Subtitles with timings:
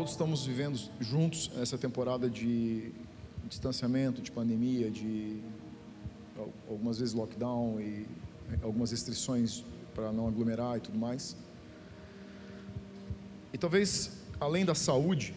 [0.00, 2.90] todos estamos vivendo juntos essa temporada de
[3.46, 5.42] distanciamento, de pandemia, de
[6.66, 8.06] algumas vezes lockdown e
[8.62, 9.62] algumas restrições
[9.94, 11.36] para não aglomerar e tudo mais.
[13.52, 15.34] E talvez, além da saúde,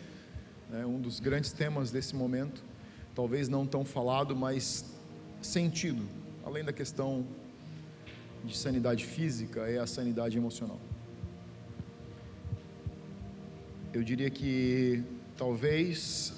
[0.69, 2.63] né, um dos grandes temas desse momento,
[3.13, 4.85] talvez não tão falado, mas
[5.41, 6.07] sentido,
[6.45, 7.27] além da questão
[8.45, 10.79] de sanidade física, é a sanidade emocional.
[13.93, 15.03] Eu diria que
[15.37, 16.33] talvez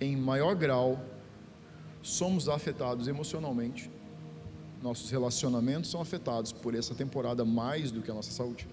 [0.00, 0.98] em maior grau
[2.00, 3.90] somos afetados emocionalmente.
[4.82, 8.66] Nossos relacionamentos são afetados por essa temporada mais do que a nossa saúde.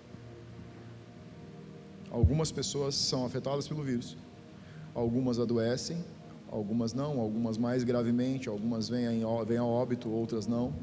[2.10, 4.16] Algumas pessoas são afetadas pelo vírus,
[4.96, 6.06] algumas adoecem,
[6.50, 10.74] algumas não, algumas mais gravemente, algumas vêm a, óbito, outras não.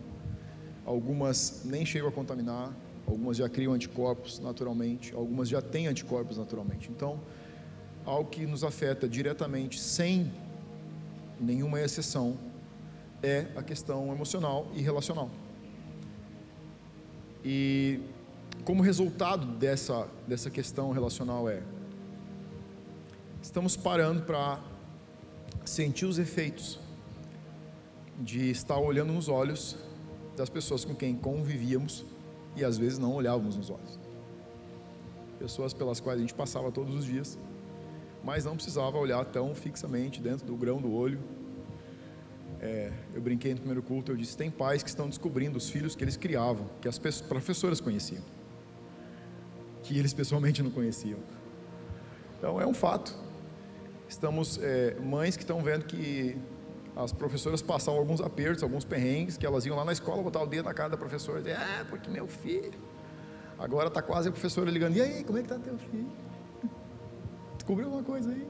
[0.84, 2.70] Algumas nem chegam a contaminar,
[3.06, 6.90] algumas já criam anticorpos naturalmente, algumas já têm anticorpos naturalmente.
[6.90, 7.20] Então,
[8.04, 10.32] algo que nos afeta diretamente, sem
[11.40, 12.36] nenhuma exceção,
[13.22, 15.30] é a questão emocional e relacional.
[17.44, 18.00] E
[18.64, 21.62] como resultado dessa, dessa questão relacional é,
[23.42, 24.58] estamos parando para
[25.64, 26.78] sentir os efeitos
[28.18, 29.76] de estar olhando nos olhos
[30.36, 32.04] das pessoas com quem convivíamos
[32.56, 33.98] e às vezes não olhávamos nos olhos.
[35.38, 37.38] Pessoas pelas quais a gente passava todos os dias,
[38.22, 41.20] mas não precisava olhar tão fixamente dentro do grão do olho.
[42.60, 45.94] É, eu brinquei no primeiro culto, eu disse: tem pais que estão descobrindo os filhos
[45.94, 48.22] que eles criavam, que as professoras conheciam,
[49.82, 51.18] que eles pessoalmente não conheciam.
[52.38, 53.14] Então é um fato.
[54.08, 56.38] Estamos é, mães que estão vendo que
[56.96, 60.46] as professoras passavam alguns apertos, alguns perrengues, que elas iam lá na escola botar o
[60.46, 62.78] dedo na cara da professora e dizer, ah, porque meu filho.
[63.58, 66.10] Agora está quase a professora ligando, e aí, como é que está teu filho?
[67.56, 68.46] Descobriu alguma coisa aí?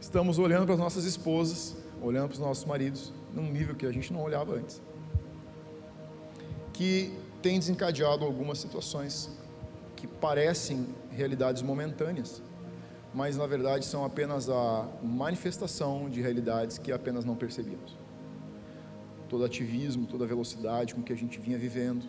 [0.00, 3.92] Estamos olhando para as nossas esposas, olhando para os nossos maridos, num nível que a
[3.92, 4.80] gente não olhava antes.
[6.72, 9.30] Que tem desencadeado algumas situações
[9.94, 12.42] que parecem realidades momentâneas,
[13.18, 17.98] mas na verdade são apenas a manifestação de realidades que apenas não percebíamos.
[19.28, 22.08] Todo ativismo, toda velocidade com que a gente vinha vivendo,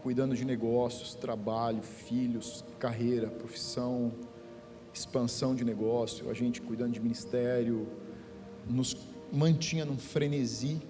[0.00, 4.12] cuidando de negócios, trabalho, filhos, carreira, profissão,
[4.94, 7.88] expansão de negócio, a gente cuidando de ministério,
[8.70, 8.96] nos
[9.32, 10.80] mantinha num frenesi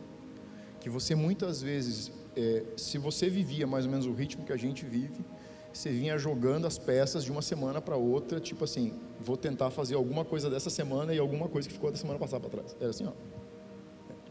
[0.79, 4.59] que você muitas vezes, é, se você vivia mais ou menos o ritmo que a
[4.59, 5.25] gente vive,
[5.73, 9.95] você vinha jogando as peças de uma semana para outra, tipo assim, vou tentar fazer
[9.95, 12.77] alguma coisa dessa semana e alguma coisa que ficou da semana passada para trás.
[12.81, 13.13] Era assim, ó.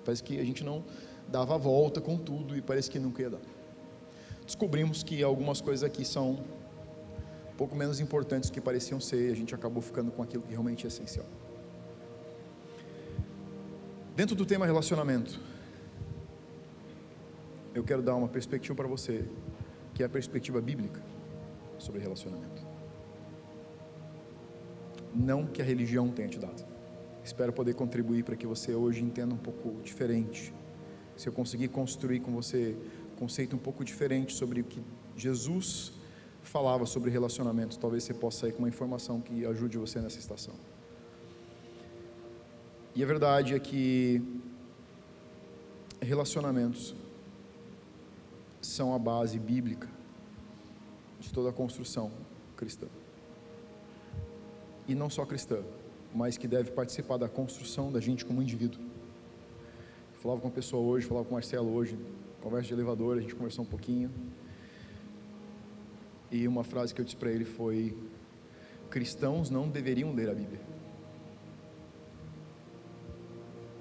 [0.04, 0.84] Parece que a gente não
[1.28, 3.42] dava a volta com tudo e parece que nunca ia dar.
[4.46, 6.40] Descobrimos que algumas coisas aqui são
[7.52, 10.44] um pouco menos importantes do que pareciam ser e a gente acabou ficando com aquilo
[10.44, 11.26] que realmente é essencial.
[14.16, 15.40] Dentro do tema relacionamento,
[17.76, 19.26] eu quero dar uma perspectiva para você,
[19.94, 21.02] que é a perspectiva bíblica
[21.78, 22.67] sobre relacionamento.
[25.18, 26.64] Não que a religião tenha te dado.
[27.24, 30.54] Espero poder contribuir para que você hoje entenda um pouco diferente.
[31.16, 32.78] Se eu conseguir construir com você
[33.14, 34.82] um conceito um pouco diferente sobre o que
[35.16, 35.92] Jesus
[36.44, 40.54] falava sobre relacionamentos, talvez você possa sair com uma informação que ajude você nessa estação.
[42.96, 44.22] E a verdade é que
[46.00, 46.96] relacionamentos
[48.62, 49.90] são a base bíblica
[51.20, 52.12] de toda a construção
[52.56, 52.88] cristã.
[54.88, 55.62] E não só cristã,
[56.14, 58.82] mas que deve participar da construção da gente como indivíduo.
[60.14, 61.98] Eu falava com uma pessoa hoje, falava com o Marcelo hoje,
[62.42, 64.10] conversa de elevador, a gente conversou um pouquinho.
[66.32, 67.96] E uma frase que eu disse para ele foi:
[68.90, 70.62] cristãos não deveriam ler a Bíblia.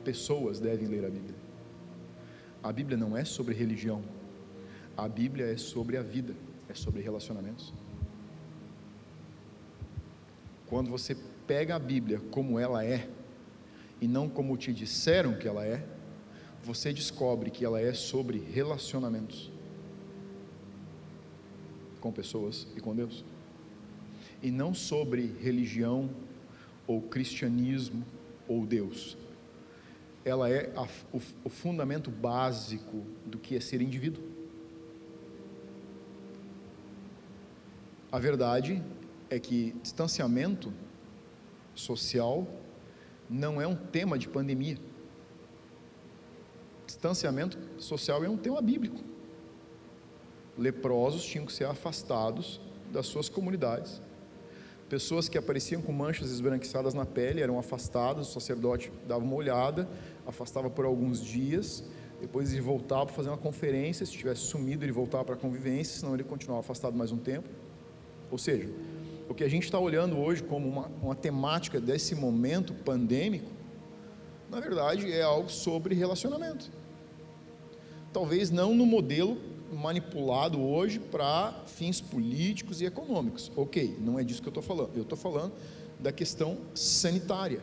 [0.04, 1.34] Pessoas devem ler a Bíblia.
[2.62, 4.02] A Bíblia não é sobre religião.
[4.96, 6.34] A Bíblia é sobre a vida
[6.68, 7.72] é sobre relacionamentos.
[10.68, 11.16] Quando você
[11.46, 13.08] pega a Bíblia como ela é,
[14.00, 15.86] e não como te disseram que ela é,
[16.62, 19.50] você descobre que ela é sobre relacionamentos
[22.00, 23.24] com pessoas e com Deus,
[24.42, 26.10] e não sobre religião
[26.86, 28.04] ou cristianismo
[28.48, 29.16] ou Deus.
[30.24, 34.22] Ela é a, o, o fundamento básico do que é ser indivíduo.
[38.10, 38.82] A verdade
[39.28, 40.72] é que distanciamento
[41.74, 42.46] social
[43.28, 44.78] não é um tema de pandemia.
[46.86, 49.00] Distanciamento social é um tema bíblico.
[50.56, 52.60] Leprosos tinham que ser afastados
[52.92, 54.00] das suas comunidades
[54.88, 59.88] Pessoas que apareciam com manchas esbranquiçadas na pele eram afastadas, o sacerdote dava uma olhada,
[60.24, 61.82] afastava por alguns dias,
[62.20, 65.98] depois ele voltava para fazer uma conferência, se tivesse sumido ele voltava para a convivência,
[65.98, 67.48] senão ele continuava afastado mais um tempo.
[68.30, 68.68] Ou seja,
[69.28, 73.50] o que a gente está olhando hoje como uma, uma temática desse momento pandêmico,
[74.50, 76.70] na verdade é algo sobre relacionamento.
[78.12, 79.36] Talvez não no modelo
[79.72, 83.50] manipulado hoje para fins políticos e econômicos.
[83.56, 84.90] Ok, não é disso que eu estou falando.
[84.94, 85.52] Eu estou falando
[85.98, 87.60] da questão sanitária.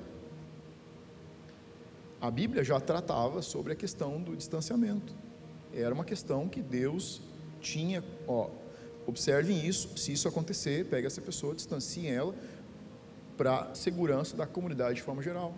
[2.19, 5.13] A Bíblia já tratava sobre a questão do distanciamento.
[5.74, 7.21] Era uma questão que Deus
[7.60, 8.50] tinha, ó,
[9.05, 12.33] observem isso, se isso acontecer, pega essa pessoa, distancie ela
[13.38, 15.55] para segurança da comunidade de forma geral,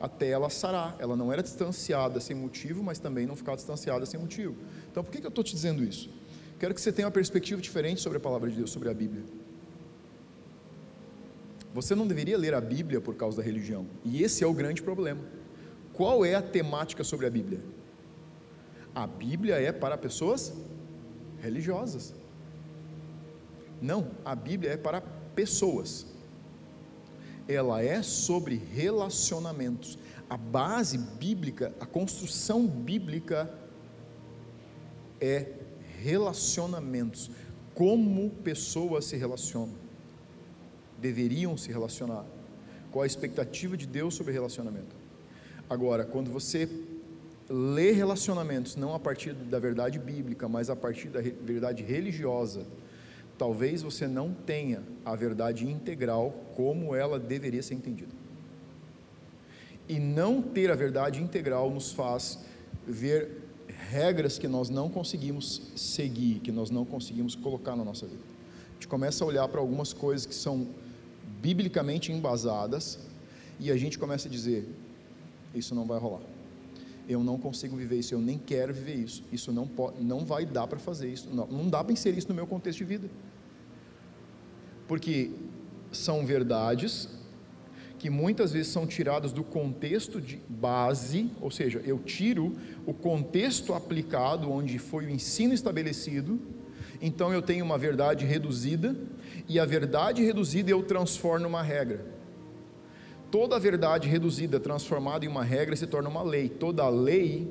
[0.00, 0.96] até ela sarar.
[0.98, 4.56] Ela não era distanciada sem motivo, mas também não ficava distanciada sem motivo.
[4.90, 6.10] Então, por que, que eu estou te dizendo isso?
[6.58, 9.22] Quero que você tenha uma perspectiva diferente sobre a palavra de Deus, sobre a Bíblia.
[11.72, 14.82] Você não deveria ler a Bíblia por causa da religião, e esse é o grande
[14.82, 15.20] problema.
[15.92, 17.60] Qual é a temática sobre a Bíblia?
[18.94, 20.52] A Bíblia é para pessoas
[21.40, 22.14] religiosas.
[23.80, 25.00] Não, a Bíblia é para
[25.34, 26.06] pessoas.
[27.48, 29.98] Ela é sobre relacionamentos.
[30.28, 33.52] A base bíblica, a construção bíblica
[35.20, 35.46] é
[36.00, 37.30] relacionamentos.
[37.74, 39.74] Como pessoas se relacionam?
[41.00, 42.24] Deveriam se relacionar.
[42.90, 44.94] Qual a expectativa de Deus sobre relacionamento?
[45.68, 46.68] Agora, quando você
[47.48, 52.64] lê relacionamentos não a partir da verdade bíblica, mas a partir da verdade religiosa,
[53.40, 58.12] talvez você não tenha a verdade integral como ela deveria ser entendida.
[59.88, 62.40] E não ter a verdade integral nos faz
[62.86, 63.40] ver
[63.88, 68.20] regras que nós não conseguimos seguir, que nós não conseguimos colocar na nossa vida.
[68.68, 70.68] A gente começa a olhar para algumas coisas que são
[71.40, 72.98] biblicamente embasadas
[73.58, 74.68] e a gente começa a dizer:
[75.54, 76.20] isso não vai rolar.
[77.08, 79.24] Eu não consigo viver isso, eu nem quero viver isso.
[79.32, 81.30] Isso não, pode, não vai dar para fazer isso.
[81.32, 83.08] Não, não dá para inserir isso no meu contexto de vida
[84.90, 85.30] porque
[85.92, 87.08] são verdades
[87.96, 93.72] que muitas vezes são tiradas do contexto de base, ou seja, eu tiro o contexto
[93.72, 96.40] aplicado onde foi o ensino estabelecido,
[97.00, 98.96] então eu tenho uma verdade reduzida,
[99.48, 102.04] e a verdade reduzida eu transformo numa regra.
[103.30, 107.48] Toda verdade reduzida transformada em uma regra se torna uma lei, toda lei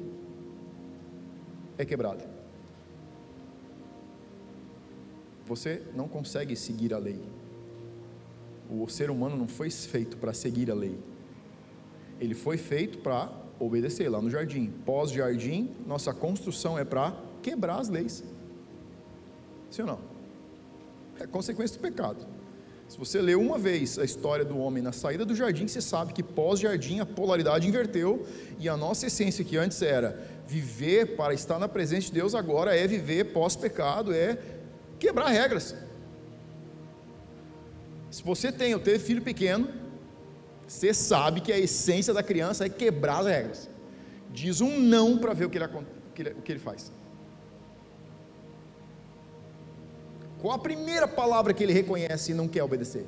[1.78, 2.29] é quebrada.
[5.50, 7.20] Você não consegue seguir a lei.
[8.70, 10.96] O ser humano não foi feito para seguir a lei.
[12.20, 14.72] Ele foi feito para obedecer lá no jardim.
[14.86, 18.24] Pós-jardim, nossa construção é para quebrar as leis.
[19.72, 20.00] Sim ou não?
[21.20, 22.28] É consequência do pecado.
[22.88, 26.14] Se você lê uma vez a história do homem na saída do jardim, você sabe
[26.14, 28.24] que pós-jardim a polaridade inverteu
[28.60, 32.76] e a nossa essência que antes era viver para estar na presença de Deus, agora
[32.76, 34.38] é viver pós-pecado, é
[35.00, 35.76] quebrar regras.
[38.12, 39.70] Se você tem ou teve filho pequeno,
[40.68, 43.70] você sabe que a essência da criança é quebrar as regras.
[44.32, 46.92] Diz um não para ver o que, ele, o, que ele, faz.
[50.40, 53.06] Qual a primeira palavra que ele reconhece e não quer obedecer?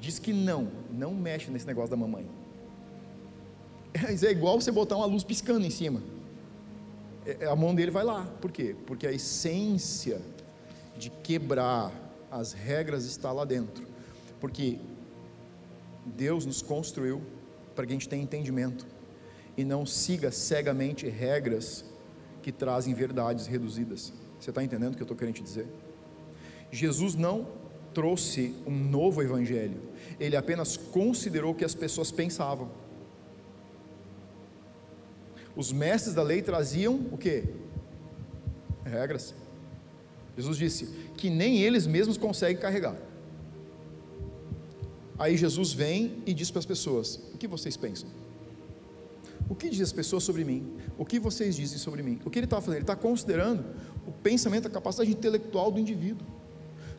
[0.00, 2.26] Diz que não, não mexe nesse negócio da mamãe.
[3.94, 6.02] É igual você botar uma luz piscando em cima.
[7.26, 8.24] É, a mão dele vai lá.
[8.40, 8.74] Por quê?
[8.86, 10.20] Porque a essência
[10.96, 11.92] de quebrar
[12.30, 13.86] as regras está lá dentro.
[14.40, 14.78] Porque
[16.04, 17.22] Deus nos construiu
[17.74, 18.86] para que a gente tenha entendimento
[19.56, 21.84] e não siga cegamente regras
[22.42, 24.12] que trazem verdades reduzidas.
[24.38, 25.66] Você está entendendo o que eu estou querendo te dizer?
[26.70, 27.46] Jesus não
[27.94, 29.80] trouxe um novo evangelho,
[30.18, 32.68] ele apenas considerou o que as pessoas pensavam.
[35.56, 37.44] Os mestres da lei traziam o que?
[38.84, 39.34] Regras.
[40.36, 42.96] Jesus disse que nem eles mesmos conseguem carregar.
[45.18, 48.08] Aí Jesus vem e diz para as pessoas: O que vocês pensam?
[49.48, 50.76] O que dizem as pessoas sobre mim?
[50.98, 52.18] O que vocês dizem sobre mim?
[52.24, 52.74] O que ele está fazendo?
[52.76, 53.64] Ele está considerando
[54.06, 56.26] o pensamento, a capacidade intelectual do indivíduo.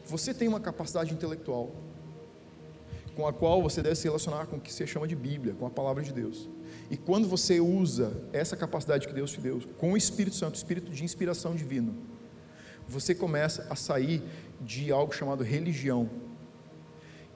[0.06, 1.72] Você tem uma capacidade intelectual
[3.16, 5.66] com a qual você deve se relacionar com o que se chama de Bíblia, com
[5.66, 6.48] a palavra de Deus.
[6.90, 10.58] E quando você usa essa capacidade que Deus te deu, com o Espírito Santo, o
[10.58, 11.96] Espírito de inspiração divino,
[12.88, 14.22] você começa a sair
[14.62, 16.10] de algo chamado religião,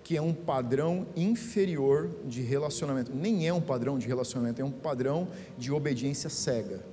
[0.04, 3.12] que é um padrão inferior de relacionamento.
[3.14, 5.28] Nem é um padrão de relacionamento, é um padrão
[5.58, 6.84] de obediência cega,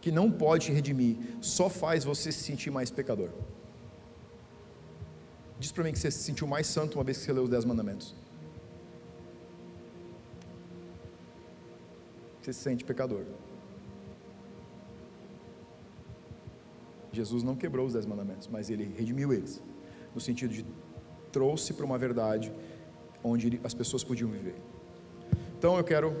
[0.00, 3.30] que não pode te redimir, só faz você se sentir mais pecador.
[5.58, 7.50] Diz para mim que você se sentiu mais santo uma vez que você leu os
[7.50, 8.14] Dez Mandamentos.
[12.44, 13.22] Você se sente pecador.
[17.10, 19.62] Jesus não quebrou os Dez Mandamentos, mas ele redimiu eles,
[20.14, 20.62] no sentido de
[21.32, 22.52] trouxe para uma verdade
[23.22, 24.56] onde as pessoas podiam viver.
[25.56, 26.14] Então eu quero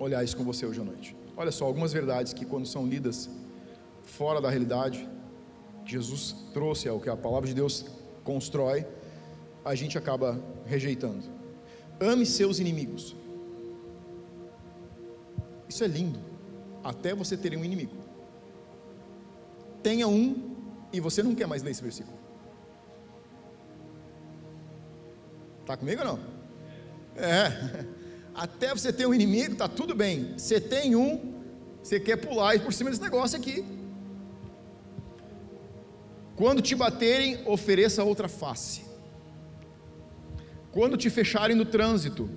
[0.00, 1.14] olhar isso com você hoje à noite.
[1.36, 3.30] Olha só, algumas verdades que, quando são lidas
[4.02, 5.08] fora da realidade,
[5.86, 7.86] Jesus trouxe, é o que a palavra de Deus
[8.24, 8.84] constrói,
[9.64, 11.22] a gente acaba rejeitando.
[12.00, 13.21] Ame seus inimigos.
[15.72, 16.20] Isso é lindo,
[16.84, 17.96] até você ter um inimigo.
[19.82, 20.54] Tenha um
[20.92, 22.14] e você não quer mais ler esse versículo.
[25.62, 26.18] Está comigo ou não?
[27.16, 27.86] É.
[28.34, 30.34] Até você ter um inimigo, está tudo bem.
[30.38, 31.42] Você tem um,
[31.82, 33.64] você quer pular por cima desse negócio aqui.
[36.36, 38.82] Quando te baterem, ofereça outra face.
[40.70, 42.28] Quando te fecharem no trânsito,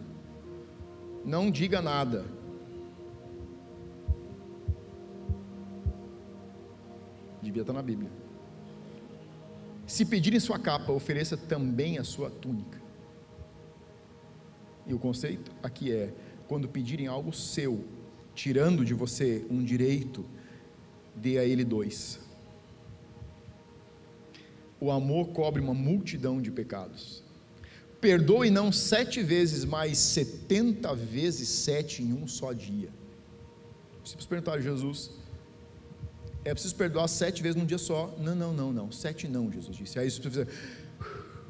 [1.25, 2.35] não diga nada.
[7.56, 8.12] Devia estar na Bíblia.
[9.88, 12.82] Se pedirem sua capa, ofereça também a sua túnica.
[14.86, 16.14] E o conceito aqui é:
[16.50, 17.86] quando pedirem algo seu,
[18.34, 20.26] tirando de você um direito,
[21.16, 22.20] dê a ele dois.
[24.78, 27.24] O amor cobre uma multidão de pecados.
[28.02, 32.90] Perdoe não sete vezes, mas setenta vezes sete em um só dia.
[34.04, 35.24] Você precisa perguntar a Jesus,
[36.46, 38.16] é preciso perdoar sete vezes num dia só?
[38.20, 38.92] Não, não, não, não.
[38.92, 39.98] Sete não, Jesus disse.
[40.00, 40.58] Aí você precisa fazer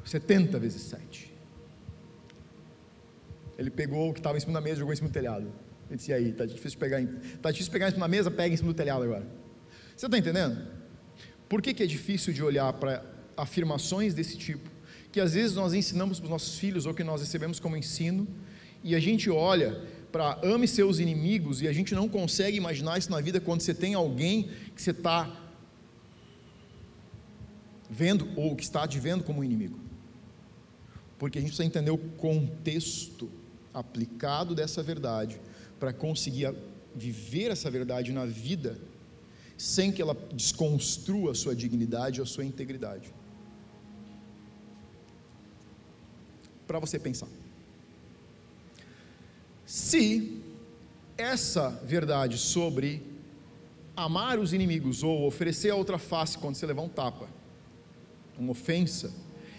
[0.04, 1.32] setenta vezes sete.
[3.58, 5.52] Ele pegou o que estava em cima da mesa e jogou em cima do telhado.
[5.88, 7.00] Ele disse, e aí, está difícil pegar,
[7.40, 9.26] tá difícil pegar em cima da mesa, pega em cima do telhado agora.
[9.96, 10.66] Você está entendendo?
[11.48, 13.04] Por que, que é difícil de olhar para
[13.36, 14.68] afirmações desse tipo,
[15.12, 18.26] que às vezes nós ensinamos para os nossos filhos ou que nós recebemos como ensino,
[18.82, 19.80] e a gente olha
[20.12, 23.74] para ame seus inimigos e a gente não consegue imaginar isso na vida quando você
[23.74, 25.44] tem alguém que você está
[27.88, 29.78] vendo ou que está te vendo como inimigo.
[31.18, 33.30] Porque a gente precisa entender o contexto
[33.72, 35.40] aplicado dessa verdade
[35.78, 36.54] para conseguir
[36.94, 38.78] viver essa verdade na vida
[39.58, 43.14] sem que ela desconstrua a sua dignidade ou a sua integridade.
[46.66, 47.28] para você pensar.
[49.66, 50.40] Se
[51.18, 53.02] essa verdade sobre
[53.96, 57.28] amar os inimigos ou oferecer a outra face quando você levar um tapa,
[58.38, 59.12] uma ofensa,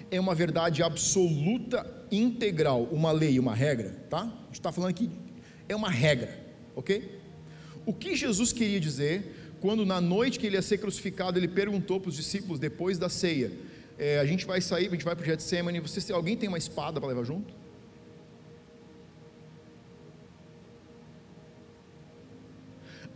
[0.09, 4.21] é uma verdade absoluta, integral, uma lei, uma regra, tá?
[4.21, 5.09] A gente está falando aqui,
[5.67, 6.39] é uma regra,
[6.73, 7.19] ok?
[7.85, 11.99] O que Jesus queria dizer quando na noite que ele ia ser crucificado, ele perguntou
[11.99, 13.51] para os discípulos depois da ceia:
[13.97, 16.57] é, a gente vai sair, a gente vai para o Getsemane, você, alguém tem uma
[16.57, 17.53] espada para levar junto?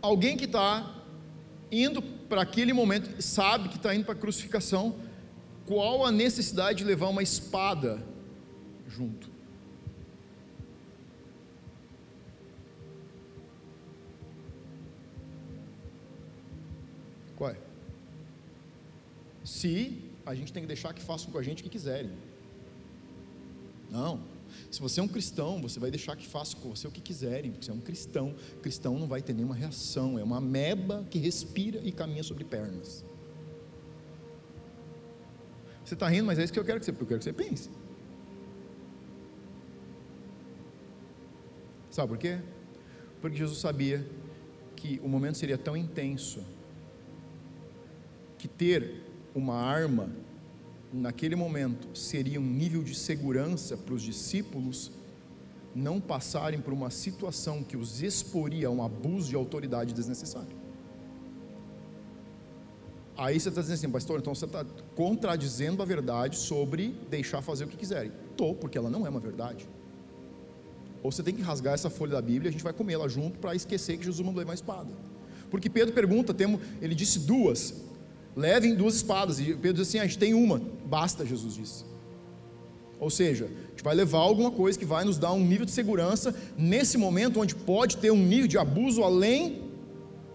[0.02, 0.96] Alguém que está
[1.70, 4.96] indo para aquele momento, sabe que está indo para a crucificação,
[5.64, 8.04] qual a necessidade de levar uma espada
[8.88, 9.30] junto?
[17.36, 17.56] Qual é?
[19.44, 22.10] Se a gente tem que deixar que façam com a gente o que quiserem.
[23.90, 24.31] Não.
[24.70, 27.50] Se você é um cristão, você vai deixar que façam com você o que quiserem,
[27.50, 28.34] porque você é um cristão.
[28.62, 33.04] cristão não vai ter nenhuma reação, é uma meba que respira e caminha sobre pernas.
[35.84, 37.32] Você está rindo, mas é isso que eu quero que você, eu quero que você
[37.32, 37.68] pense.
[41.90, 42.38] Sabe por quê?
[43.20, 44.06] Porque Jesus sabia
[44.74, 46.42] que o momento seria tão intenso
[48.38, 49.02] que ter
[49.34, 50.10] uma arma,
[50.92, 54.90] naquele momento, seria um nível de segurança para os discípulos
[55.74, 60.62] não passarem por uma situação que os exporia a um abuso de autoridade desnecessário.
[63.16, 67.64] Aí você está dizendo assim, pastor, então você está contradizendo a verdade sobre deixar fazer
[67.64, 68.12] o que quiserem.
[68.30, 69.68] Estou, porque ela não é uma verdade.
[71.02, 73.38] Ou você tem que rasgar essa folha da Bíblia, a gente vai comer ela junto
[73.38, 74.90] para esquecer que Jesus mandou levar espada.
[75.50, 77.74] Porque Pedro pergunta, temos, ele disse duas,
[78.34, 79.38] Levem duas espadas.
[79.38, 81.84] E Pedro diz assim: ah, a gente tem uma, basta, Jesus disse.
[82.98, 85.72] Ou seja, a gente vai levar alguma coisa que vai nos dar um nível de
[85.72, 89.70] segurança nesse momento onde pode ter um nível de abuso além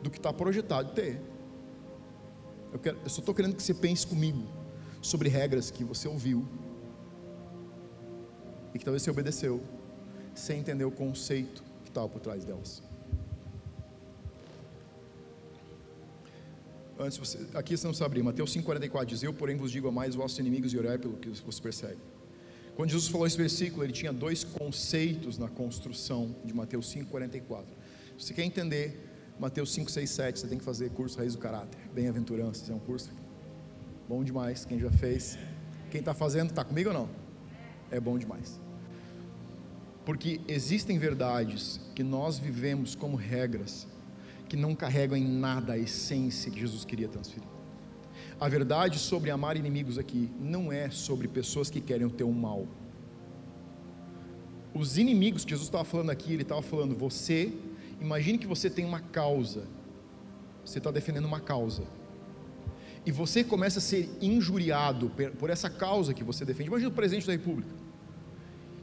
[0.03, 1.21] do que está projetado ter.
[2.73, 4.43] Eu, quero, eu só estou querendo que você pense comigo
[5.01, 6.45] sobre regras que você ouviu
[8.73, 9.61] e que talvez você obedeceu,
[10.35, 12.83] sem entender o conceito que estava por trás delas.
[16.99, 19.91] Antes você, aqui você não sabe abrir, Mateus 5,44 diz: Eu, porém, vos digo a
[19.91, 21.99] mais vossos inimigos e orai pelo que você persegue.
[22.75, 27.65] Quando Jesus falou esse versículo, ele tinha dois conceitos na construção de Mateus 5,44.
[28.17, 29.07] Se você quer entender
[29.39, 31.79] Mateus 5, 6, 7, você tem que fazer curso Raiz do Caráter.
[31.93, 33.09] Bem-aventuranças, é um curso
[34.07, 34.65] bom demais.
[34.65, 35.37] Quem já fez,
[35.91, 37.09] quem está fazendo, está comigo ou não?
[37.91, 38.59] É bom demais.
[40.05, 43.87] Porque existem verdades que nós vivemos como regras
[44.47, 47.47] que não carregam em nada a essência que Jesus queria transferir.
[48.39, 52.67] A verdade sobre amar inimigos aqui não é sobre pessoas que querem o teu mal.
[54.73, 57.51] Os inimigos que Jesus estava falando aqui, ele estava falando, você,
[57.99, 59.67] imagine que você tem uma causa,
[60.63, 61.83] você está defendendo uma causa,
[63.05, 66.69] e você começa a ser injuriado por essa causa que você defende.
[66.69, 67.73] Imagina o presidente da República,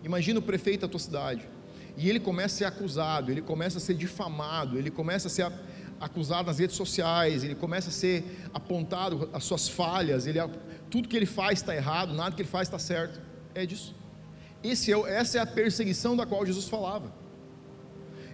[0.03, 1.49] imagina o prefeito da tua cidade,
[1.97, 5.51] e ele começa a ser acusado, ele começa a ser difamado, ele começa a ser
[6.01, 10.39] acusado nas redes sociais, ele começa a ser apontado as suas falhas, ele,
[10.91, 13.21] tudo que ele faz está errado, nada que ele faz está certo.
[13.55, 13.95] É disso.
[14.63, 14.71] É,
[15.13, 17.13] essa é a perseguição da qual Jesus falava.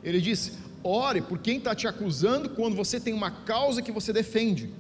[0.02, 0.52] Ele disse:
[0.82, 4.72] ore por quem está te acusando quando você tem uma causa que você defende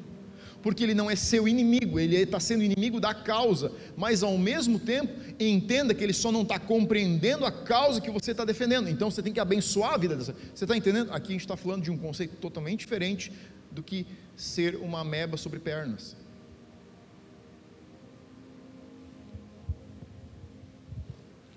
[0.62, 4.78] porque ele não é seu inimigo, ele está sendo inimigo da causa, mas ao mesmo
[4.78, 9.10] tempo entenda que ele só não está compreendendo a causa que você está defendendo, então
[9.10, 10.34] você tem que abençoar a vida dessa.
[10.54, 11.12] Você está entendendo?
[11.12, 13.32] Aqui a gente está falando de um conceito totalmente diferente
[13.70, 16.16] do que ser uma ameba sobre pernas.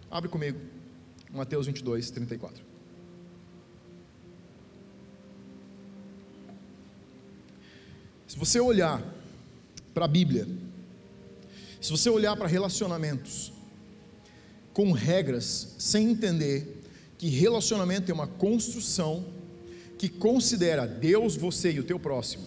[0.10, 0.60] Abre comigo,
[1.32, 2.73] Mateus 22, 34.
[8.34, 9.00] Se você olhar
[9.94, 10.48] para a Bíblia,
[11.80, 13.54] se você olhar para relacionamentos
[14.74, 16.82] com regras, sem entender
[17.16, 19.24] que relacionamento é uma construção
[20.00, 22.46] que considera Deus, você e o teu próximo,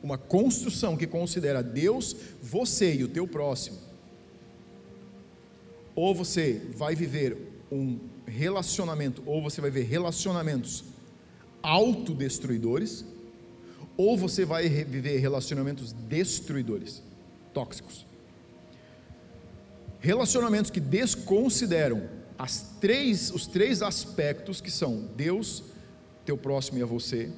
[0.00, 3.78] uma construção que considera Deus, você e o teu próximo,
[5.96, 7.36] ou você vai viver
[7.72, 10.84] um relacionamento, ou você vai ver relacionamentos
[11.60, 13.04] autodestruidores,
[13.96, 17.02] ou você vai viver relacionamentos destruidores,
[17.52, 18.06] tóxicos.
[20.00, 25.62] Relacionamentos que desconsideram as três, os três aspectos que são Deus,
[26.24, 27.30] teu próximo e a você,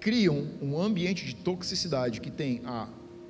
[0.00, 2.88] criam um ambiente de toxicidade que tem a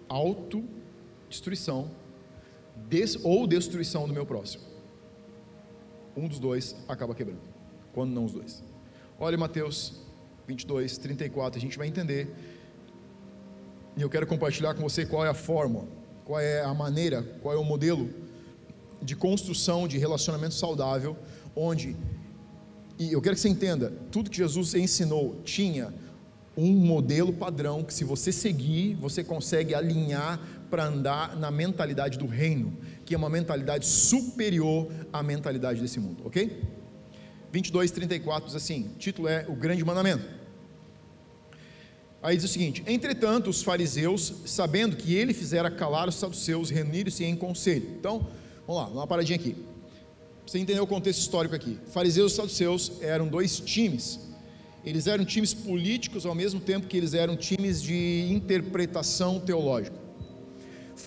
[0.09, 1.91] autodestruição
[2.89, 4.63] des, ou destruição do meu próximo.
[6.17, 7.41] Um dos dois acaba quebrando,
[7.93, 8.63] quando não os dois.
[9.19, 10.06] Olha Mateus
[10.47, 12.29] 22, 34, a gente vai entender.
[13.97, 15.85] E eu quero compartilhar com você qual é a forma,
[16.25, 18.09] qual é a maneira, qual é o modelo
[19.03, 21.17] de construção de relacionamento saudável,
[21.55, 21.97] onde,
[22.99, 25.93] e eu quero que você entenda, tudo que Jesus ensinou tinha
[26.57, 32.27] um modelo padrão que, se você seguir, você consegue alinhar para andar na mentalidade do
[32.27, 36.76] reino, que é uma mentalidade superior à mentalidade desse mundo, ok?
[37.53, 40.25] 22, 34 diz assim: o título é O Grande Mandamento.
[42.23, 47.25] Aí diz o seguinte: Entretanto, os fariseus, sabendo que ele fizera calar os saduceus, reuniram-se
[47.25, 47.89] em conselho.
[47.99, 48.27] Então,
[48.67, 49.57] vamos lá, uma paradinha aqui.
[50.47, 51.79] você entender o contexto histórico aqui.
[51.93, 54.21] Fariseus e saduceus eram dois times.
[54.85, 60.06] Eles eram times políticos ao mesmo tempo que eles eram times de interpretação teológica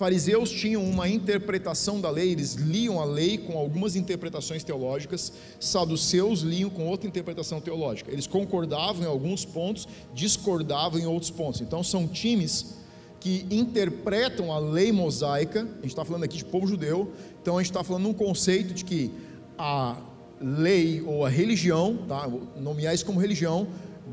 [0.00, 6.40] fariseus tinham uma interpretação da lei, eles liam a lei com algumas interpretações teológicas, saduceus
[6.40, 8.10] liam com outra interpretação teológica.
[8.10, 11.60] Eles concordavam em alguns pontos, discordavam em outros pontos.
[11.60, 12.76] Então são times
[13.20, 17.60] que interpretam a lei mosaica, a gente está falando aqui de povo judeu, então a
[17.60, 19.10] gente está falando num conceito de que
[19.58, 19.98] a
[20.40, 23.68] lei ou a religião, tá, nomear isso como religião,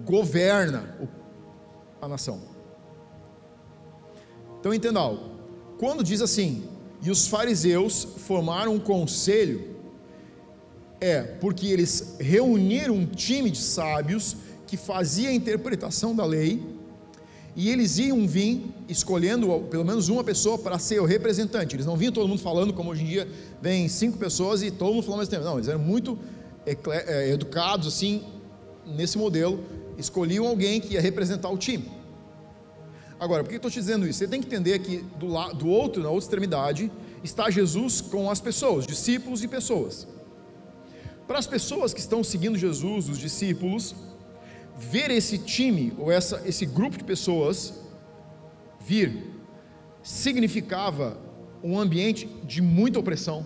[0.05, 0.97] governa
[2.01, 2.41] a nação.
[4.59, 5.36] Então entenda algo
[5.77, 6.63] quando diz assim,
[7.01, 9.75] e os fariseus formaram um conselho,
[10.99, 14.35] é porque eles reuniram um time de sábios
[14.65, 16.61] que fazia a interpretação da lei,
[17.55, 21.75] e eles iam vir escolhendo pelo menos uma pessoa para ser o representante.
[21.75, 23.27] Eles não vinham todo mundo falando, como hoje em dia
[23.59, 25.43] vem cinco pessoas e todo mundo falando ao mesmo tempo.
[25.43, 26.19] Não, eles eram muito
[26.65, 28.23] é, educados assim,
[28.85, 29.63] nesse modelo,
[29.97, 31.96] escolhiam alguém que ia representar o time.
[33.19, 34.19] Agora, por que estou te dizendo isso?
[34.19, 36.91] Você tem que entender que do, do outro, na outra extremidade,
[37.23, 40.07] está Jesus com as pessoas, discípulos e pessoas.
[41.25, 43.95] Para as pessoas que estão seguindo Jesus, os discípulos,
[44.77, 47.73] ver esse time ou essa, esse grupo de pessoas
[48.79, 49.33] vir
[50.03, 51.17] significava
[51.63, 53.45] um ambiente de muita opressão,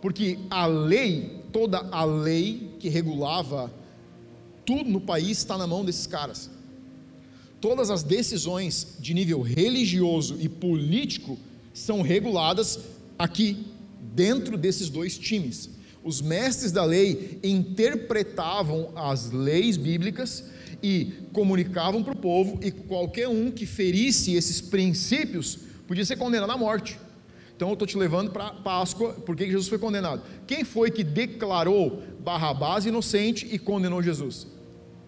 [0.00, 3.70] porque a lei, toda a lei que regulava
[4.64, 6.57] tudo no país está na mão desses caras
[7.60, 11.38] todas as decisões de nível religioso e político
[11.72, 12.78] são reguladas
[13.18, 13.66] aqui,
[14.14, 15.70] dentro desses dois times.
[16.02, 20.44] Os mestres da lei interpretavam as leis bíblicas
[20.82, 26.50] e comunicavam para o povo, e qualquer um que ferisse esses princípios podia ser condenado
[26.50, 26.98] à morte.
[27.56, 30.22] Então eu estou te levando para Páscoa, porque Jesus foi condenado.
[30.46, 34.46] Quem foi que declarou Barrabás inocente e condenou Jesus?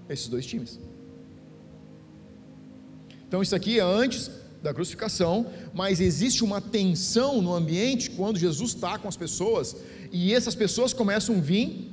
[0.09, 0.90] Esses dois times.
[3.31, 4.29] Então isso aqui é antes
[4.61, 9.77] da crucificação, mas existe uma tensão no ambiente quando Jesus está com as pessoas
[10.11, 11.93] e essas pessoas começam a vir.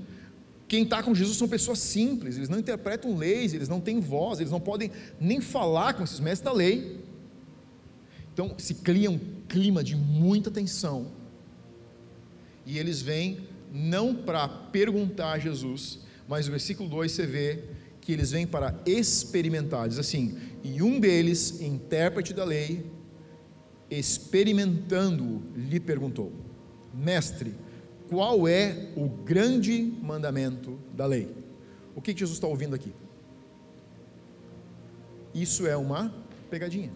[0.68, 4.40] Quem está com Jesus são pessoas simples, eles não interpretam leis, eles não têm voz,
[4.40, 4.90] eles não podem
[5.22, 7.06] nem falar com esses mestres da lei.
[8.34, 11.12] Então se cria um clima de muita tensão.
[12.66, 17.64] E eles vêm não para perguntar a Jesus, mas no versículo 2 você vê
[18.08, 19.90] que eles vêm para experimentar.
[19.90, 22.90] Diz assim: e um deles, intérprete da lei,
[23.92, 26.32] experimentando-o, lhe perguntou:
[26.94, 27.54] Mestre,
[28.08, 31.36] qual é o grande mandamento da lei?
[31.98, 32.94] O que Jesus está ouvindo aqui?
[35.34, 36.16] Isso é uma
[36.50, 36.94] pegadinha.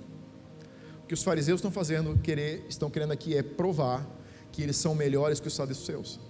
[1.03, 4.09] O que os fariseus estão fazendo, querer, estão querendo aqui é provar
[4.49, 6.21] que eles são melhores que os saduceus.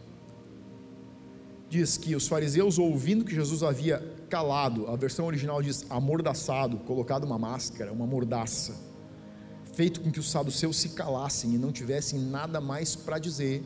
[1.70, 7.26] Diz que os fariseus, ouvindo que Jesus havia calado, a versão original diz amordaçado, colocado
[7.26, 8.74] uma máscara, uma mordaça,
[9.74, 13.62] feito com que os saduceus se calassem e não tivessem nada mais para dizer.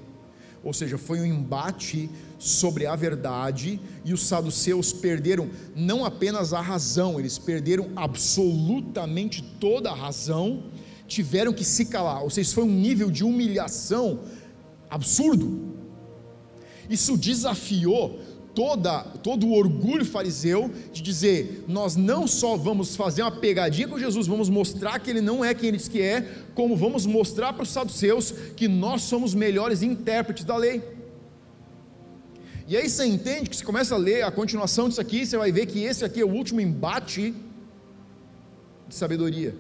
[0.64, 6.62] Ou seja, foi um embate sobre a verdade e os saduceus perderam não apenas a
[6.62, 10.64] razão, eles perderam absolutamente toda a razão,
[11.08, 12.24] tiveram que se calar.
[12.24, 14.22] Ou seja, foi um nível de humilhação
[14.90, 15.76] absurdo.
[16.90, 18.20] Isso desafiou
[18.56, 24.00] toda, todo o orgulho fariseu de dizer: nós não só vamos fazer uma pegadinha com
[24.00, 26.22] Jesus, vamos mostrar que ele não é quem ele diz que é,
[26.56, 30.82] como vamos mostrar para os saduceus que nós somos melhores intérpretes da lei.
[32.68, 35.52] E aí você entende que você começa a ler a continuação disso aqui, você vai
[35.52, 37.36] ver que esse aqui é o último embate
[38.88, 39.54] de sabedoria,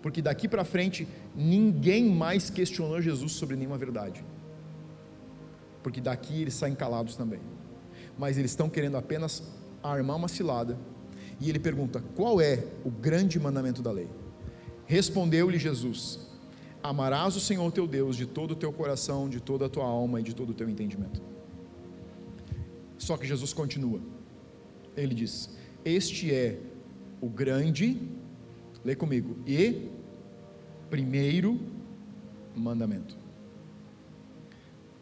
[0.00, 4.22] porque daqui para frente ninguém mais questionou Jesus sobre nenhuma verdade,
[5.82, 7.40] porque daqui eles saem calados também
[8.22, 9.42] mas eles estão querendo apenas
[9.82, 10.78] armar uma cilada.
[11.40, 14.08] E ele pergunta: qual é o grande mandamento da lei?
[14.86, 16.20] Respondeu-lhe Jesus:
[16.80, 20.20] Amarás o Senhor teu Deus de todo o teu coração, de toda a tua alma
[20.20, 21.20] e de todo o teu entendimento.
[22.96, 23.98] Só que Jesus continua.
[24.96, 25.50] Ele diz:
[25.84, 26.60] Este é
[27.20, 28.00] o grande,
[28.84, 29.88] lê comigo, e
[30.88, 31.60] primeiro
[32.54, 33.16] mandamento.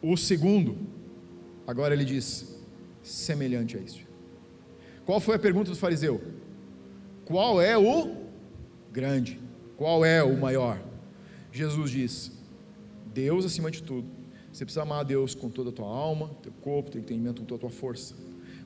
[0.01, 0.75] O segundo,
[1.67, 2.60] agora ele diz:
[3.03, 4.07] semelhante a este.
[5.05, 6.21] Qual foi a pergunta do fariseu?
[7.25, 8.15] Qual é o
[8.91, 9.39] grande?
[9.77, 10.81] Qual é o maior?
[11.51, 12.31] Jesus diz:
[13.13, 14.07] Deus acima de tudo.
[14.51, 17.47] Você precisa amar a Deus com toda a tua alma, teu corpo, teu entendimento, com
[17.47, 18.15] toda a tua força.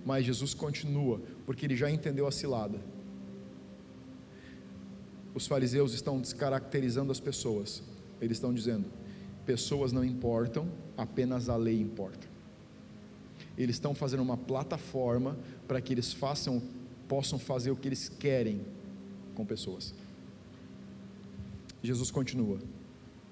[0.04, 2.80] Mas Jesus continua, porque ele já entendeu a cilada.
[5.34, 7.84] Os fariseus estão descaracterizando as pessoas.
[8.20, 8.86] Eles estão dizendo:
[9.46, 12.35] pessoas não importam, apenas a lei importa
[13.58, 15.38] eles estão fazendo uma plataforma
[15.68, 16.62] para que eles façam,
[17.08, 18.62] possam fazer o que eles querem
[19.34, 19.94] com pessoas.
[21.82, 22.60] Jesus continua.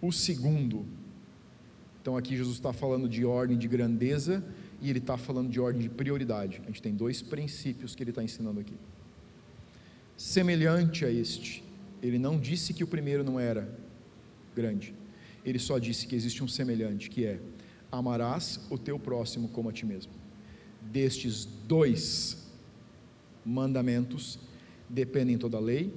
[0.02, 0.86] O segundo,
[2.02, 4.44] então aqui Jesus está falando de ordem de grandeza
[4.82, 6.62] e ele está falando de ordem de prioridade.
[6.64, 8.76] A gente tem dois princípios que ele está ensinando aqui.
[10.18, 11.64] Semelhante a este,
[12.02, 13.78] ele não disse que o primeiro não era
[14.56, 14.94] grande,
[15.44, 17.40] ele só disse que existe um semelhante, que é
[17.94, 20.12] amarás o teu próximo como a ti mesmo.
[20.82, 22.52] Destes dois
[23.46, 24.40] mandamentos
[24.90, 25.94] dependem toda a lei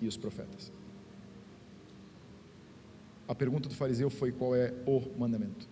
[0.00, 0.72] e os profetas.
[3.28, 5.68] A pergunta do fariseu foi: qual é o mandamento?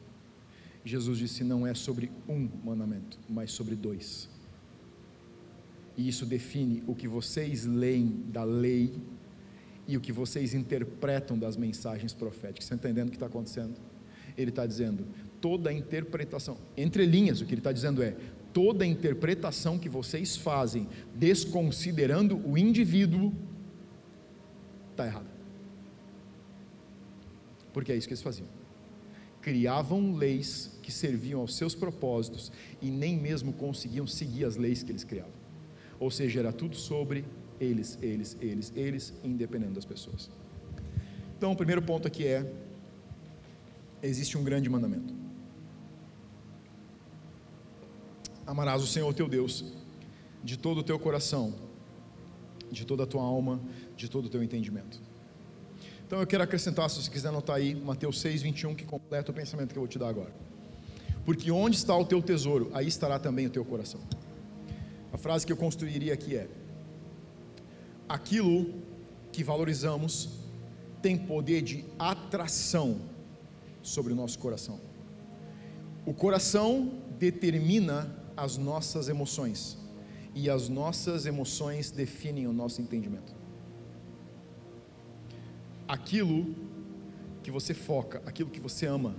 [0.85, 4.29] Jesus disse: não é sobre um mandamento, mas sobre dois.
[5.97, 8.93] E isso define o que vocês leem da lei
[9.89, 12.67] e o que vocês interpretam das mensagens proféticas.
[12.67, 13.75] Você está entendendo o que está acontecendo?
[14.37, 15.07] Ele está dizendo:
[15.47, 18.17] toda interpretação, entre linhas, o que ele está dizendo é:
[18.53, 23.33] toda interpretação que vocês fazem, desconsiderando o indivíduo,
[24.91, 25.31] está errada.
[27.73, 28.49] Porque é isso que eles faziam.
[29.41, 32.51] Criavam leis que serviam aos seus propósitos
[32.83, 35.31] e nem mesmo conseguiam seguir as leis que eles criavam.
[36.01, 37.25] Ou seja, era tudo sobre
[37.61, 40.29] eles, eles, eles, eles, independente das pessoas.
[41.39, 42.53] Então, o primeiro ponto aqui é:
[44.03, 45.26] existe um grande mandamento.
[48.47, 49.65] Amarás o Senhor teu Deus
[50.45, 51.55] de todo o teu coração,
[52.71, 53.61] de toda a tua alma,
[53.97, 55.01] de todo o teu entendimento.
[56.07, 59.35] Então eu quero acrescentar, se você quiser anotar aí, Mateus 6, 21, que completa o
[59.35, 60.33] pensamento que eu vou te dar agora.
[61.25, 64.01] Porque onde está o teu tesouro, aí estará também o teu coração.
[65.13, 66.49] A frase que eu construiria aqui é:
[68.09, 68.73] aquilo
[69.33, 70.29] que valorizamos
[71.03, 73.01] tem poder de atração
[73.83, 74.79] sobre o nosso coração.
[76.05, 79.79] O coração determina as nossas emoções
[80.35, 83.35] e as nossas emoções definem o nosso entendimento.
[85.89, 86.55] Aquilo
[87.43, 89.17] que você foca, aquilo que você ama,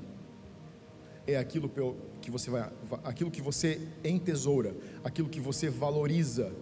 [1.25, 1.71] é aquilo
[2.21, 2.69] que você vai,
[3.03, 6.53] aquilo que você entesoura, aquilo que você valoriza,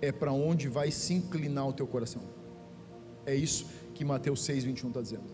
[0.00, 2.22] é para onde vai se inclinar o teu coração.
[3.26, 5.24] É isso que Mateus 6, 21 está dizendo.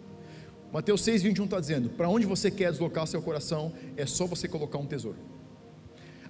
[0.72, 4.48] Mateus 6, 21 está dizendo: para onde você quer deslocar seu coração, é só você
[4.48, 5.33] colocar um tesouro.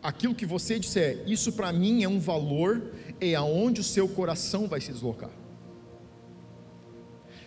[0.04, 4.68] Aquilo que você disser, isso para mim é um valor, é aonde o seu coração
[4.68, 5.30] vai se deslocar.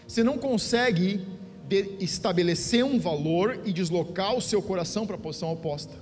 [0.07, 1.23] Você não consegue
[1.99, 5.93] estabelecer um valor e deslocar o seu coração para a posição oposta.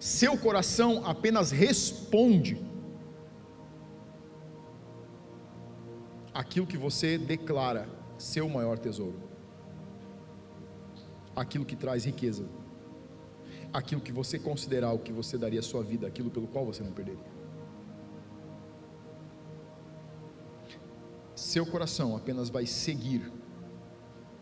[0.00, 2.58] Seu coração apenas responde
[6.32, 9.20] aquilo que você declara ser o maior tesouro,
[11.34, 12.46] aquilo que traz riqueza,
[13.76, 16.82] aquilo que você considerar o que você daria a sua vida, aquilo pelo qual você
[16.82, 17.36] não perderia.
[21.34, 23.30] Seu coração apenas vai seguir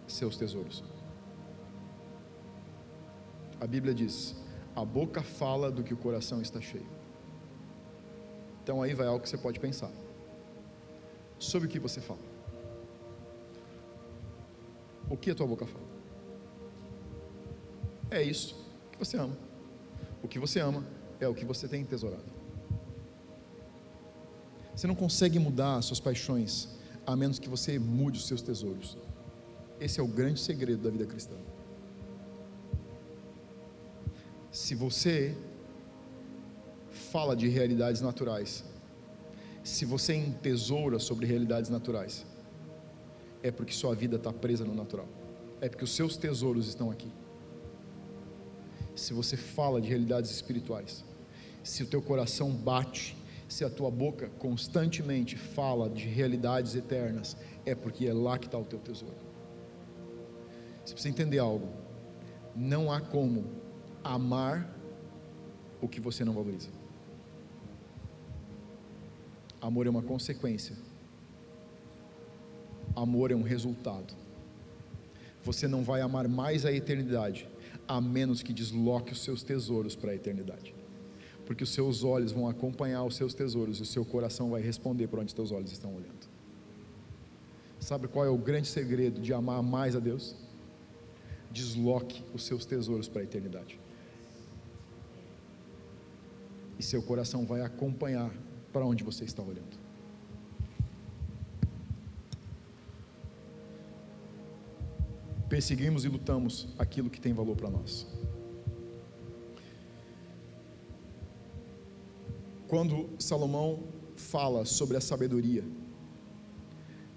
[0.06, 0.84] seus tesouros.
[3.60, 4.36] A Bíblia diz:
[4.76, 6.86] a boca fala do que o coração está cheio.
[8.62, 9.90] Então aí vai algo que você pode pensar
[11.38, 12.20] sobre o que você fala.
[15.10, 15.84] O que a tua boca fala?
[18.10, 18.63] É isso
[19.04, 19.36] você ama.
[20.22, 20.84] O que você ama
[21.20, 22.24] é o que você tem tesourado.
[24.74, 26.68] Você não consegue mudar as suas paixões
[27.06, 28.96] a menos que você mude os seus tesouros.
[29.80, 31.36] Esse é o grande segredo da vida cristã.
[34.50, 35.36] Se você
[37.12, 38.64] fala de realidades naturais,
[39.62, 42.24] se você entesoura sobre realidades naturais,
[43.42, 45.08] é porque sua vida está presa no natural,
[45.60, 47.10] é porque os seus tesouros estão aqui.
[48.94, 51.04] Se você fala de realidades espirituais,
[51.62, 53.16] se o teu coração bate,
[53.48, 58.58] se a tua boca constantemente fala de realidades eternas, é porque é lá que está
[58.58, 59.14] o teu tesouro.
[60.84, 61.68] Você precisa entender algo:
[62.54, 63.44] não há como
[64.02, 64.70] amar
[65.80, 66.68] o que você não valoriza.
[69.60, 70.76] Amor é uma consequência.
[72.94, 74.14] Amor é um resultado.
[75.42, 77.48] Você não vai amar mais a eternidade,
[77.86, 80.74] a menos que desloque os seus tesouros para a eternidade.
[81.46, 85.08] Porque os seus olhos vão acompanhar os seus tesouros e o seu coração vai responder
[85.08, 86.34] para onde os teus olhos estão olhando.
[87.78, 90.34] Sabe qual é o grande segredo de amar mais a Deus?
[91.50, 93.78] Desloque os seus tesouros para a eternidade.
[96.78, 98.34] E seu coração vai acompanhar
[98.72, 99.83] para onde você está olhando.
[105.48, 108.06] Perseguimos e lutamos aquilo que tem valor para nós.
[112.66, 113.84] Quando Salomão
[114.16, 115.64] fala sobre a sabedoria,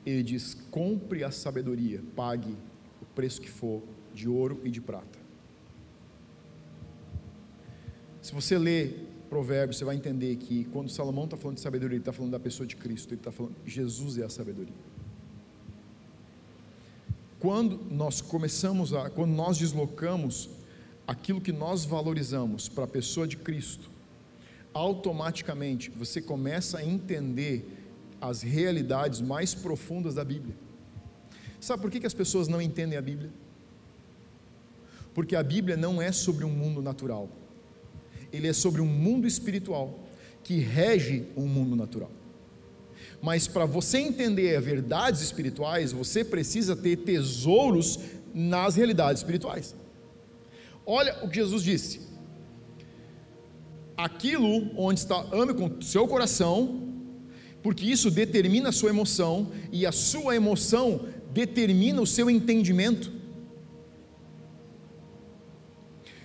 [0.06, 2.56] ele diz: compre a sabedoria, pague
[3.02, 3.82] o preço que for
[4.13, 5.18] de ouro e de prata.
[8.22, 12.02] Se você ler Provérbios, você vai entender que quando Salomão está falando de sabedoria, ele
[12.02, 14.74] está falando da pessoa de Cristo, ele está falando, Jesus é a sabedoria.
[17.39, 20.50] Quando nós começamos a, quando nós deslocamos
[21.08, 23.89] aquilo que nós valorizamos para a pessoa de Cristo,
[24.73, 27.65] automaticamente você começa a entender
[28.19, 30.56] as realidades mais profundas da Bíblia.
[31.60, 33.32] Sabe por que, que as pessoas não entendem a Bíblia?
[35.13, 37.30] Porque a Bíblia não é sobre um mundo natural
[38.32, 40.00] ele é sobre um mundo espiritual
[40.43, 42.12] que rege um mundo natural.
[43.21, 47.99] Mas para você entender verdades espirituais, você precisa ter tesouros
[48.33, 49.75] nas realidades espirituais.
[50.86, 52.01] Olha o que Jesus disse:
[53.95, 56.83] aquilo onde está, ame com seu coração,
[57.63, 63.12] porque isso determina a sua emoção, e a sua emoção determina o seu entendimento.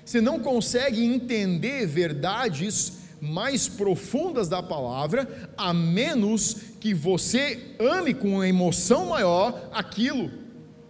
[0.04, 8.34] Você não consegue entender verdades mais profundas da palavra, a menos que você ame com
[8.34, 10.28] uma emoção maior aquilo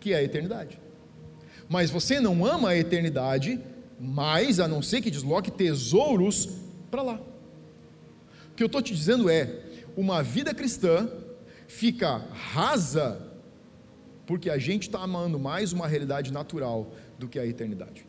[0.00, 0.80] que é a eternidade.
[1.68, 3.60] Mas você não ama a eternidade,
[4.00, 6.48] mais a não ser que desloque tesouros
[6.90, 7.20] para lá.
[8.50, 9.60] O que eu estou te dizendo é:
[9.94, 11.06] uma vida cristã
[11.68, 13.30] fica rasa
[14.26, 18.06] porque a gente está amando mais uma realidade natural do que a eternidade.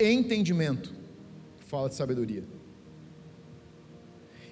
[0.00, 0.94] Entendimento
[1.58, 2.42] fala de sabedoria.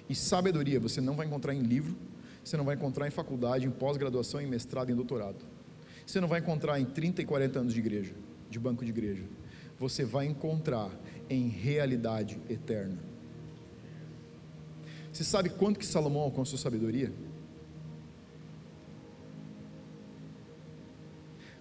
[0.07, 1.97] E sabedoria você não vai encontrar em livro,
[2.43, 5.43] você não vai encontrar em faculdade, em pós-graduação, em mestrado, em doutorado.
[6.05, 8.13] Você não vai encontrar em 30 e 40 anos de igreja,
[8.49, 9.23] de banco de igreja.
[9.77, 10.91] Você vai encontrar
[11.29, 12.97] em realidade eterna.
[15.11, 17.11] Você sabe quanto que Salomão alcançou sabedoria?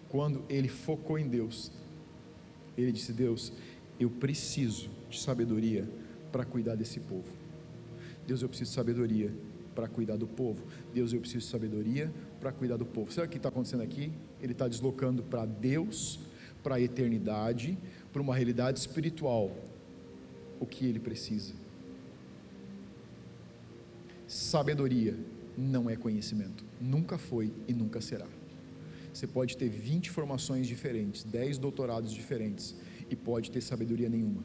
[0.09, 1.71] Quando ele focou em Deus,
[2.77, 3.53] ele disse: Deus,
[3.99, 5.89] eu preciso de sabedoria
[6.31, 7.29] para cuidar desse povo.
[8.27, 9.33] Deus, eu preciso de sabedoria
[9.75, 10.63] para cuidar do povo.
[10.93, 13.11] Deus, eu preciso de sabedoria para cuidar do povo.
[13.11, 14.13] O que está acontecendo aqui?
[14.41, 16.21] Ele está deslocando para Deus,
[16.63, 17.79] para a eternidade,
[18.13, 19.57] para uma realidade espiritual,
[20.61, 21.55] o que ele precisa.
[24.27, 25.17] Sabedoria
[25.57, 28.27] não é conhecimento, nunca foi e nunca será.
[29.13, 32.77] Você pode ter 20 formações diferentes, 10 doutorados diferentes
[33.11, 34.43] e pode ter sabedoria nenhuma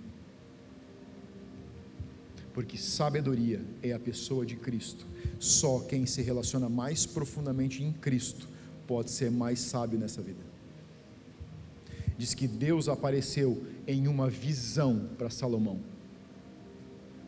[2.54, 5.06] porque sabedoria é a pessoa de Cristo.
[5.40, 8.48] Só quem se relaciona mais profundamente em Cristo
[8.86, 10.42] pode ser mais sábio nessa vida.
[12.16, 15.80] Diz que Deus apareceu em uma visão para Salomão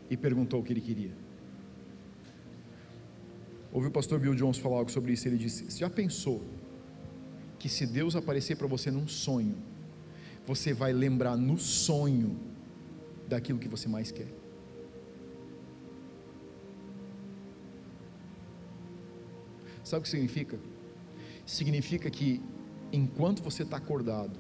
[0.09, 1.11] e perguntou o que ele queria.
[3.73, 5.27] Ouviu o pastor Bill Jones falar algo sobre isso.
[5.27, 6.41] Ele disse: Você já pensou
[7.57, 9.55] que se Deus aparecer para você num sonho,
[10.45, 12.37] você vai lembrar no sonho
[13.27, 14.27] daquilo que você mais quer?
[19.83, 20.59] Sabe o que significa?
[21.45, 22.41] Significa que
[22.91, 24.39] enquanto você está acordado,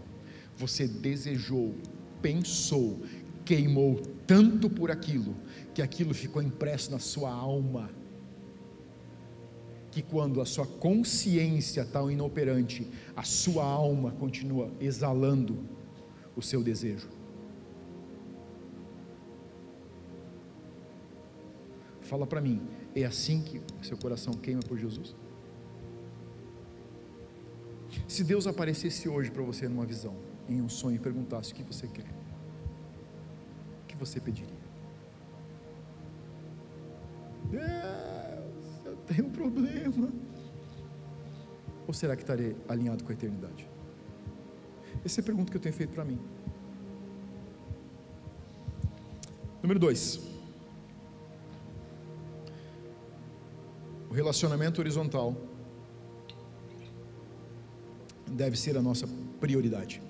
[0.57, 1.75] você desejou,
[2.21, 3.01] pensou,
[3.43, 5.35] queimou tanto por aquilo,
[5.73, 7.89] que aquilo ficou impresso na sua alma,
[9.91, 15.74] que quando a sua consciência está inoperante, a sua alma continua exalando
[16.35, 17.09] o seu desejo.
[22.01, 22.61] Fala para mim,
[22.95, 25.15] é assim que seu coração queima por Jesus?
[28.07, 30.15] Se Deus aparecesse hoje para você numa visão,
[30.47, 32.05] em um sonho, e perguntasse o que você quer,
[33.83, 34.53] o que você pediria?
[37.49, 40.11] Deus, eu tenho um problema.
[41.87, 43.67] Ou será que estarei alinhado com a eternidade?
[45.05, 46.19] Essa é a pergunta que eu tenho feito para mim.
[49.61, 50.19] Número dois.
[54.09, 55.35] O relacionamento horizontal
[58.25, 59.07] deve ser a nossa
[59.39, 60.01] prioridade.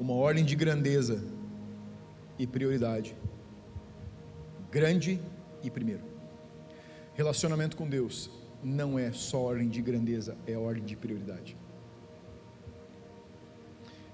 [0.00, 1.22] Uma ordem de grandeza
[2.36, 3.14] e prioridade.
[4.72, 5.20] Grande
[5.62, 6.02] e primeiro.
[7.14, 8.28] Relacionamento com Deus
[8.62, 11.56] não é só ordem de grandeza, é ordem de prioridade.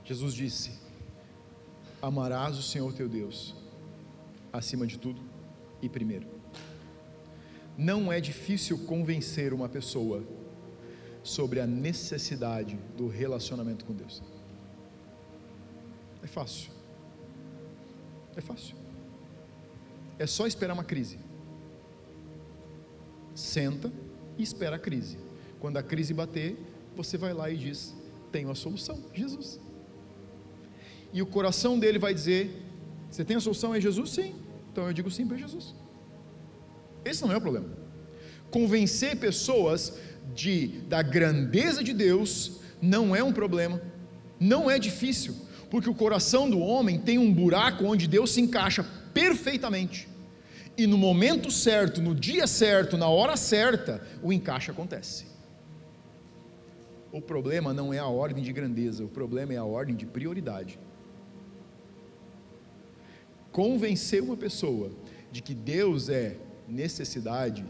[0.06, 0.70] Jesus disse:
[2.00, 3.54] Amarás o Senhor teu Deus
[4.52, 5.20] acima de tudo
[5.82, 6.28] e primeiro.
[7.76, 10.24] Não é difícil convencer uma pessoa
[11.24, 14.22] sobre a necessidade do relacionamento com Deus.
[16.22, 16.70] É fácil.
[18.36, 18.76] É fácil.
[20.18, 21.18] É só esperar uma crise.
[23.34, 23.92] Senta
[24.38, 25.18] e espera a crise.
[25.58, 26.56] Quando a crise bater,
[26.94, 27.94] você vai lá e diz:
[28.30, 29.65] Tenho a solução, Jesus.
[31.12, 32.62] E o coração dele vai dizer:
[33.10, 33.74] Você tem a solução?
[33.74, 34.10] É Jesus?
[34.10, 34.34] Sim.
[34.72, 35.74] Então eu digo sim para Jesus.
[37.04, 37.68] Esse não é o problema.
[38.50, 39.98] Convencer pessoas
[40.34, 43.80] de, da grandeza de Deus não é um problema,
[44.38, 45.34] não é difícil,
[45.70, 50.08] porque o coração do homem tem um buraco onde Deus se encaixa perfeitamente.
[50.76, 55.24] E no momento certo, no dia certo, na hora certa, o encaixe acontece.
[57.10, 60.78] O problema não é a ordem de grandeza, o problema é a ordem de prioridade.
[63.56, 64.90] Convencer uma pessoa
[65.32, 66.36] de que Deus é
[66.68, 67.64] necessidade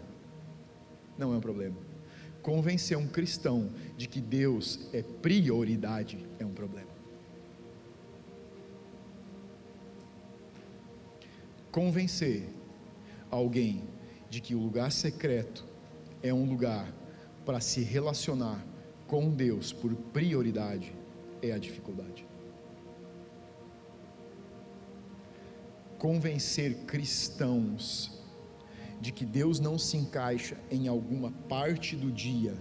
[1.17, 1.87] não é um problema
[2.47, 6.87] convencer um cristão de que Deus é prioridade é um problema.
[11.73, 12.49] Convencer
[13.33, 13.83] alguém
[14.31, 15.67] de que o lugar secreto
[16.23, 16.87] é um lugar
[17.45, 18.65] para se relacionar
[19.09, 20.95] com Deus por prioridade
[21.43, 22.25] é a dificuldade.
[25.99, 28.17] Convencer cristãos
[29.01, 32.55] de que Deus não se encaixa em alguma parte do dia,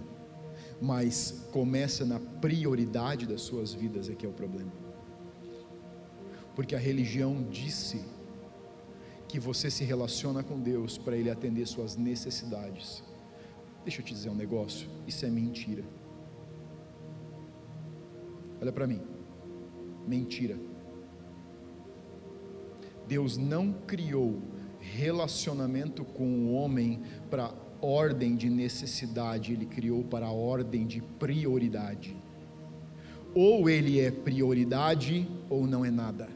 [0.80, 4.72] mas começa na prioridade das suas vidas, é que é o problema.
[6.54, 8.02] Porque a religião disse
[9.28, 13.02] que você se relaciona com Deus para Ele atender suas necessidades.
[13.84, 15.84] Deixa eu te dizer um negócio: isso é mentira.
[18.60, 19.02] Olha para mim,
[20.06, 20.58] mentira.
[23.06, 24.40] Deus não criou
[24.80, 32.16] relacionamento com o homem para ordem de necessidade, ele criou para ordem de prioridade.
[33.34, 36.28] Ou ele é prioridade ou não é nada.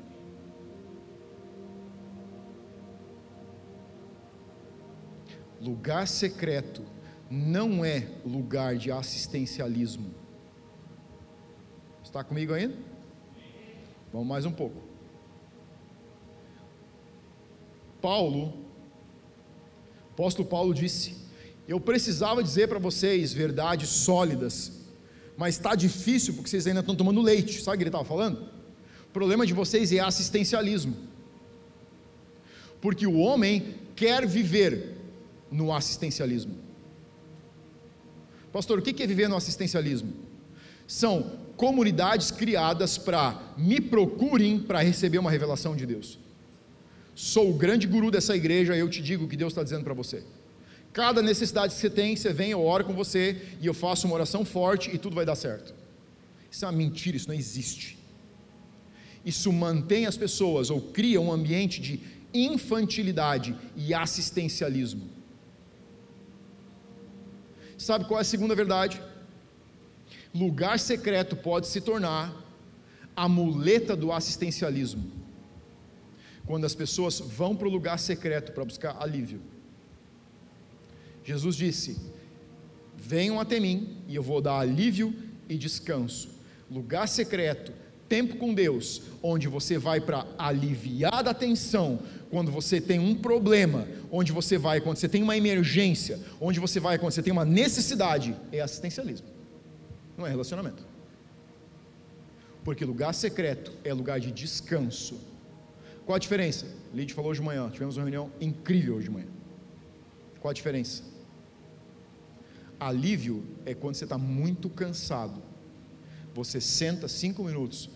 [5.61, 6.83] Lugar secreto
[7.31, 10.15] não é lugar de assistencialismo.
[12.03, 12.77] Está comigo ainda?
[14.13, 14.90] Vamos mais um pouco.
[18.01, 18.55] Paulo,
[20.13, 21.15] apóstolo Paulo disse:
[21.67, 24.73] Eu precisava dizer para vocês verdades sólidas,
[25.37, 27.63] mas está difícil porque vocês ainda estão tomando leite.
[27.63, 28.49] Sabe o que ele estava falando?
[29.09, 30.95] O problema de vocês é assistencialismo.
[32.81, 34.97] Porque o homem quer viver
[35.51, 36.55] no assistencialismo.
[38.53, 40.13] Pastor, o que é viver no assistencialismo?
[40.87, 46.19] São comunidades criadas para me procurem para receber uma revelação de Deus.
[47.15, 49.95] Sou o grande guru dessa igreja, eu te digo o que Deus está dizendo para
[49.95, 50.23] você.
[50.93, 54.15] Cada necessidade que você tem, você vem, eu oro com você e eu faço uma
[54.15, 55.75] oração forte e tudo vai dar certo.
[56.51, 57.99] Isso é uma mentira, isso não existe.
[59.25, 62.01] Isso mantém as pessoas ou cria um ambiente de
[62.33, 65.09] infantilidade e assistencialismo.
[67.77, 69.01] Sabe qual é a segunda verdade?
[70.35, 72.35] Lugar secreto pode se tornar
[73.17, 75.20] a muleta do assistencialismo.
[76.51, 79.41] Quando as pessoas vão para o lugar secreto para buscar alívio.
[81.23, 81.97] Jesus disse:
[82.97, 85.15] Venham até mim e eu vou dar alívio
[85.49, 86.29] e descanso.
[86.69, 87.73] Lugar secreto,
[88.09, 93.87] tempo com Deus, onde você vai para aliviar da tensão, quando você tem um problema,
[94.11, 97.45] onde você vai quando você tem uma emergência, onde você vai quando você tem uma
[97.45, 99.29] necessidade, é assistencialismo.
[100.19, 100.85] Não é relacionamento.
[102.65, 105.30] Porque lugar secreto é lugar de descanso.
[106.11, 106.67] Qual a diferença?
[106.93, 109.29] Lid falou hoje de manhã, tivemos uma reunião incrível hoje de manhã.
[110.41, 111.05] Qual a diferença?
[112.81, 115.41] Alívio é quando você está muito cansado.
[116.35, 117.89] Você senta cinco minutos,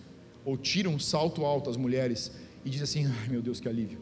[0.45, 2.31] ou tira um salto alto as mulheres
[2.65, 3.99] e diz assim: ai meu Deus, que alívio.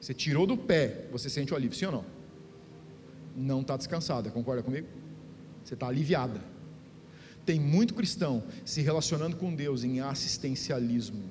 [0.00, 2.04] Você tirou do pé, você sente o alívio, sim ou não?
[3.34, 4.86] Não está descansada, concorda comigo?
[5.64, 6.40] Você está aliviada.
[7.48, 11.30] Tem muito cristão se relacionando com Deus em assistencialismo,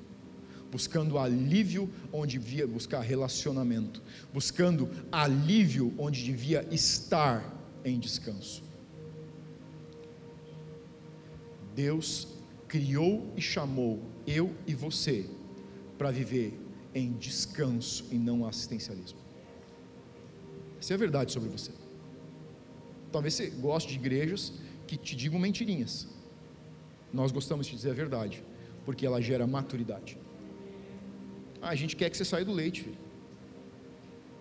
[0.68, 4.02] buscando alívio onde devia buscar relacionamento,
[4.34, 7.44] buscando alívio onde devia estar
[7.84, 8.64] em descanso.
[11.76, 12.26] Deus
[12.66, 15.24] criou e chamou eu e você
[15.96, 16.58] para viver
[16.92, 19.20] em descanso e não assistencialismo.
[20.80, 21.70] Essa é a verdade sobre você.
[23.12, 24.52] Talvez você goste de igrejas
[24.88, 26.08] que te digam mentirinhas.
[27.12, 28.42] Nós gostamos de dizer a verdade,
[28.84, 30.18] porque ela gera maturidade.
[31.60, 32.98] Ah, a gente quer que você saia do leite, filho.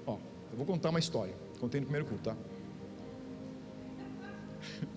[0.05, 0.17] Ó,
[0.51, 1.35] eu vou contar uma história.
[1.59, 2.37] Contei no primeiro culto, tá?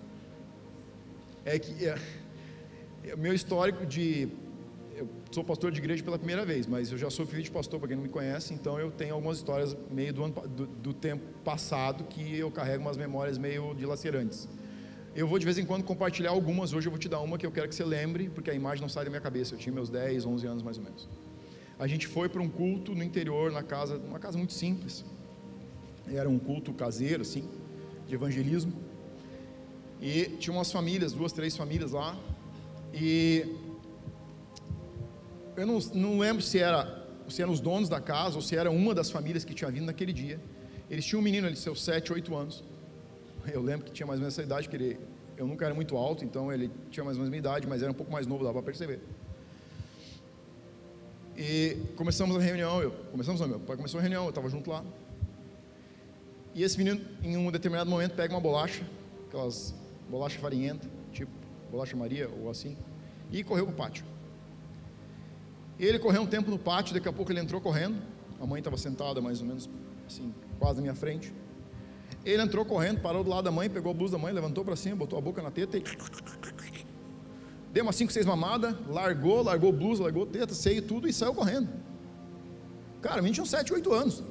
[1.43, 1.97] É que é,
[3.03, 4.29] é, meu histórico de
[4.95, 7.79] eu sou pastor de igreja pela primeira vez, mas eu já sou filho de pastor,
[7.79, 10.93] para quem não me conhece, então eu tenho algumas histórias meio do, ano, do, do
[10.93, 14.47] tempo passado que eu carrego umas memórias meio dilacerantes.
[15.13, 17.45] Eu vou de vez em quando compartilhar algumas, hoje eu vou te dar uma que
[17.45, 19.73] eu quero que você lembre, porque a imagem não sai da minha cabeça, eu tinha
[19.73, 21.09] meus 10, 11 anos mais ou menos.
[21.77, 25.03] A gente foi para um culto no interior, na casa, uma casa muito simples,
[26.07, 27.43] era um culto caseiro, assim,
[28.07, 28.71] de evangelismo,
[30.01, 32.17] e tinha umas famílias, duas, três famílias lá,
[32.93, 33.45] e
[35.57, 38.69] eu não, não lembro se era se eram os donos da casa ou se era
[38.69, 40.39] uma das famílias que tinha vindo naquele dia.
[40.89, 42.63] Eles tinham um menino ali, seus 7, 8 anos.
[43.47, 44.99] Eu lembro que tinha mais ou menos essa idade, que ele,
[45.37, 47.81] eu nunca era muito alto, então ele tinha mais ou menos a minha idade, mas
[47.81, 48.99] era um pouco mais novo, dava para perceber.
[51.35, 54.69] E começamos a reunião, eu, começamos não, meu pai começou a reunião, eu estava junto
[54.69, 54.83] lá.
[56.53, 58.83] E esse menino, em um determinado momento, pega uma bolacha,
[59.27, 59.73] aquelas
[60.09, 61.31] bolacha farinhenta, tipo
[61.71, 62.77] bolacha Maria ou assim,
[63.31, 64.05] e correu para o pátio.
[65.79, 67.99] Ele correu um tempo no pátio, daqui a pouco ele entrou correndo.
[68.39, 69.69] A mãe estava sentada mais ou menos
[70.05, 71.33] assim, quase na minha frente.
[72.23, 74.75] Ele entrou correndo, parou do lado da mãe, pegou a blusa da mãe, levantou para
[74.75, 75.83] cima, botou a boca na teta e.
[77.73, 81.69] Deu uma 5, 6 mamadas, largou, largou blusa, largou teta, seio tudo e saiu correndo.
[83.01, 84.23] Cara, a gente tinha uns 7, 8 anos.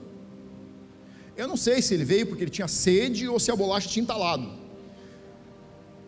[1.37, 4.03] Eu não sei se ele veio porque ele tinha sede ou se a bolacha tinha
[4.03, 4.61] entalado.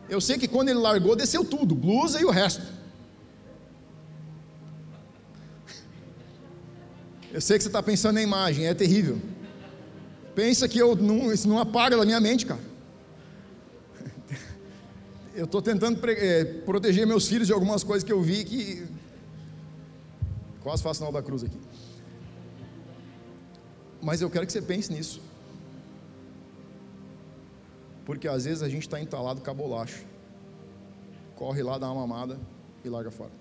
[0.09, 2.63] Eu sei que quando ele largou, desceu tudo, blusa e o resto.
[7.33, 9.19] Eu sei que você está pensando na imagem, é terrível.
[10.35, 12.61] Pensa que eu não, isso não apaga da minha mente, cara.
[15.35, 18.87] Eu estou tentando é, proteger meus filhos de algumas coisas que eu vi que.
[20.63, 21.59] Quase faço sinal da cruz aqui.
[24.01, 25.21] Mas eu quero que você pense nisso.
[28.05, 30.03] Porque às vezes a gente está entalado com a bolacha.
[31.37, 32.39] Corre lá, dá uma mamada
[32.85, 33.33] e larga fora.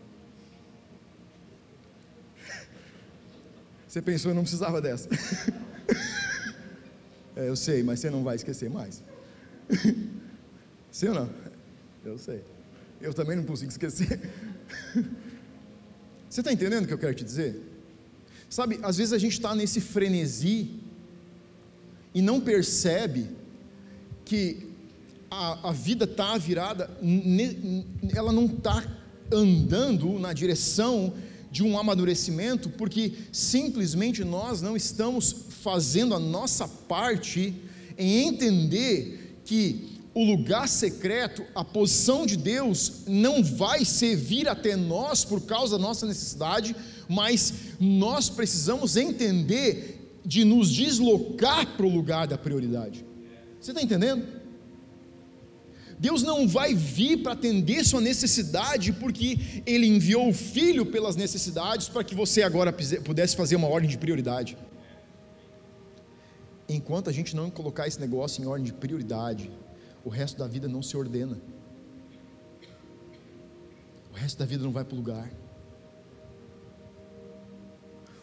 [3.88, 5.10] Você pensou, eu não precisava dessa.
[7.36, 9.04] é, eu sei, mas você não vai esquecer mais.
[10.92, 11.30] Sim ou não?
[12.04, 12.44] Eu sei.
[13.00, 14.20] Eu também não consigo esquecer.
[16.30, 17.62] Você está entendendo o que eu quero te dizer?
[18.50, 20.80] Sabe, às vezes a gente está nesse frenesi
[22.14, 23.30] e não percebe
[24.24, 24.72] que
[25.30, 26.90] a, a vida está virada,
[28.16, 28.82] ela não está
[29.32, 31.14] andando na direção
[31.52, 37.54] de um amadurecimento, porque simplesmente nós não estamos fazendo a nossa parte
[37.98, 45.24] em entender que o lugar secreto, a posição de Deus, não vai servir até nós
[45.24, 46.76] por causa da nossa necessidade,
[47.08, 53.06] mas nós precisamos entender de nos deslocar para o lugar da prioridade.
[53.60, 54.42] Você está entendendo?
[55.98, 61.88] Deus não vai vir para atender sua necessidade porque Ele enviou o Filho pelas necessidades
[61.88, 62.74] para que você agora
[63.06, 64.58] pudesse fazer uma ordem de prioridade.
[66.74, 69.52] Enquanto a gente não colocar esse negócio em ordem de prioridade,
[70.06, 71.38] o resto da vida não se ordena.
[74.10, 75.30] O resto da vida não vai para o lugar.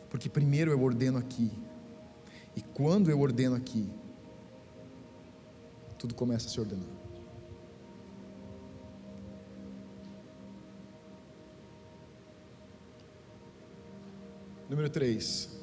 [0.08, 1.52] Porque primeiro eu ordeno aqui,
[2.56, 3.86] e quando eu ordeno aqui,
[5.98, 6.88] tudo começa a se ordenar.
[14.70, 15.57] Número 3.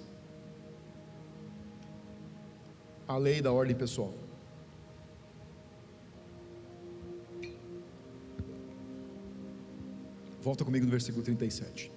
[3.07, 4.13] A lei da ordem pessoal.
[10.41, 11.91] Volta comigo no versículo 37.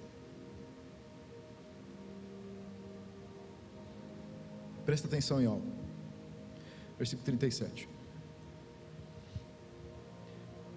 [4.85, 5.67] Presta atenção em algo.
[6.97, 7.87] Versículo 37.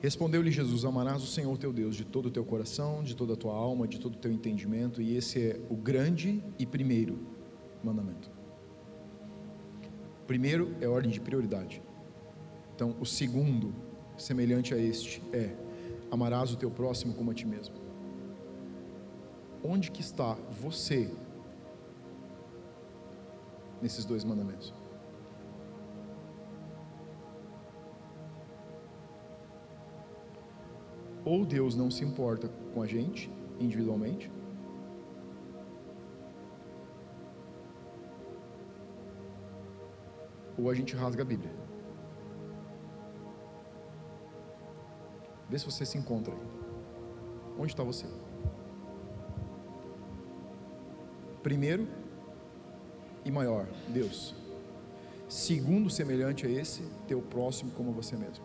[0.03, 3.37] Respondeu-lhe Jesus: Amarás o Senhor teu Deus de todo o teu coração, de toda a
[3.37, 7.20] tua alma, de todo o teu entendimento, e esse é o grande e primeiro
[7.85, 8.32] mandamento.
[10.27, 11.83] Primeiro é ordem de prioridade.
[12.75, 13.75] Então, o segundo,
[14.16, 15.55] semelhante a este, é:
[16.11, 17.75] amarás o teu próximo como a ti mesmo.
[19.62, 21.11] Onde que está você
[23.81, 24.73] nesses dois mandamentos?
[31.25, 34.31] ou Deus não se importa com a gente individualmente,
[40.63, 41.51] ou a gente rasga a Bíblia.
[45.49, 46.41] Vê se você se encontra aí.
[47.59, 48.07] Onde está você?
[51.43, 51.89] Primeiro
[53.25, 54.35] e maior, Deus.
[55.29, 58.45] Segundo, semelhante a esse, teu próximo como você mesmo.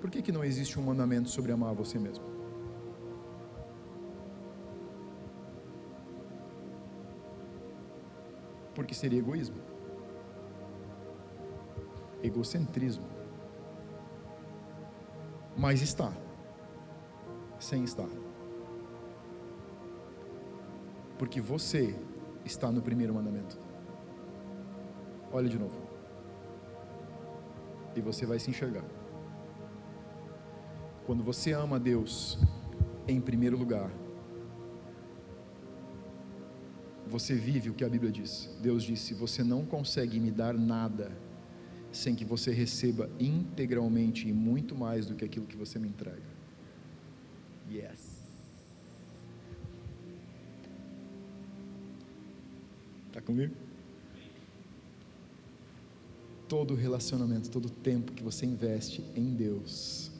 [0.00, 2.24] Por que, que não existe um mandamento sobre amar você mesmo?
[8.74, 9.56] Porque seria egoísmo,
[12.22, 13.06] egocentrismo.
[15.56, 16.12] Mas está,
[17.58, 18.08] sem estar.
[21.18, 21.94] Porque você
[22.44, 23.58] está no primeiro mandamento.
[25.32, 25.80] Olha de novo.
[27.94, 28.84] E você vai se enxergar.
[31.06, 32.38] Quando você ama Deus
[33.06, 33.90] em primeiro lugar,
[37.06, 38.50] você vive o que a Bíblia diz.
[38.60, 41.12] Deus disse: Você não consegue me dar nada
[41.92, 46.22] sem que você receba integralmente e muito mais do que aquilo que você me entrega.
[47.70, 48.22] Yes.
[53.08, 53.54] Está comigo?
[56.48, 60.10] Todo relacionamento, todo tempo que você investe em Deus,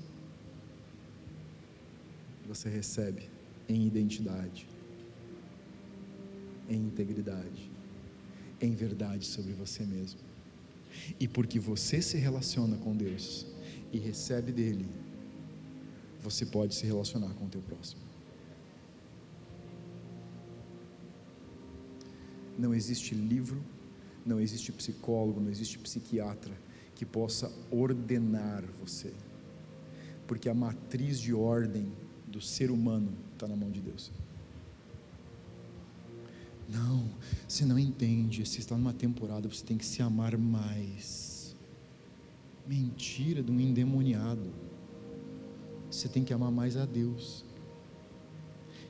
[2.47, 3.31] você recebe
[3.69, 4.67] em identidade,
[6.69, 7.71] em integridade,
[8.61, 10.32] em verdade sobre você mesmo.
[11.19, 13.47] E porque você se relaciona com Deus
[13.93, 14.87] e recebe dele,
[16.21, 18.01] você pode se relacionar com o teu próximo.
[22.59, 23.63] Não existe livro,
[24.25, 26.55] não existe psicólogo, não existe psiquiatra
[26.95, 29.13] que possa ordenar você.
[30.27, 31.91] Porque a matriz de ordem
[32.27, 34.13] do ser humano está na mão de Deus.
[36.73, 37.11] Não,
[37.47, 41.55] Você não entende, você está numa temporada, você tem que se amar mais.
[42.67, 44.51] Mentira de um endemoniado.
[45.91, 47.45] Você tem que amar mais a Deus.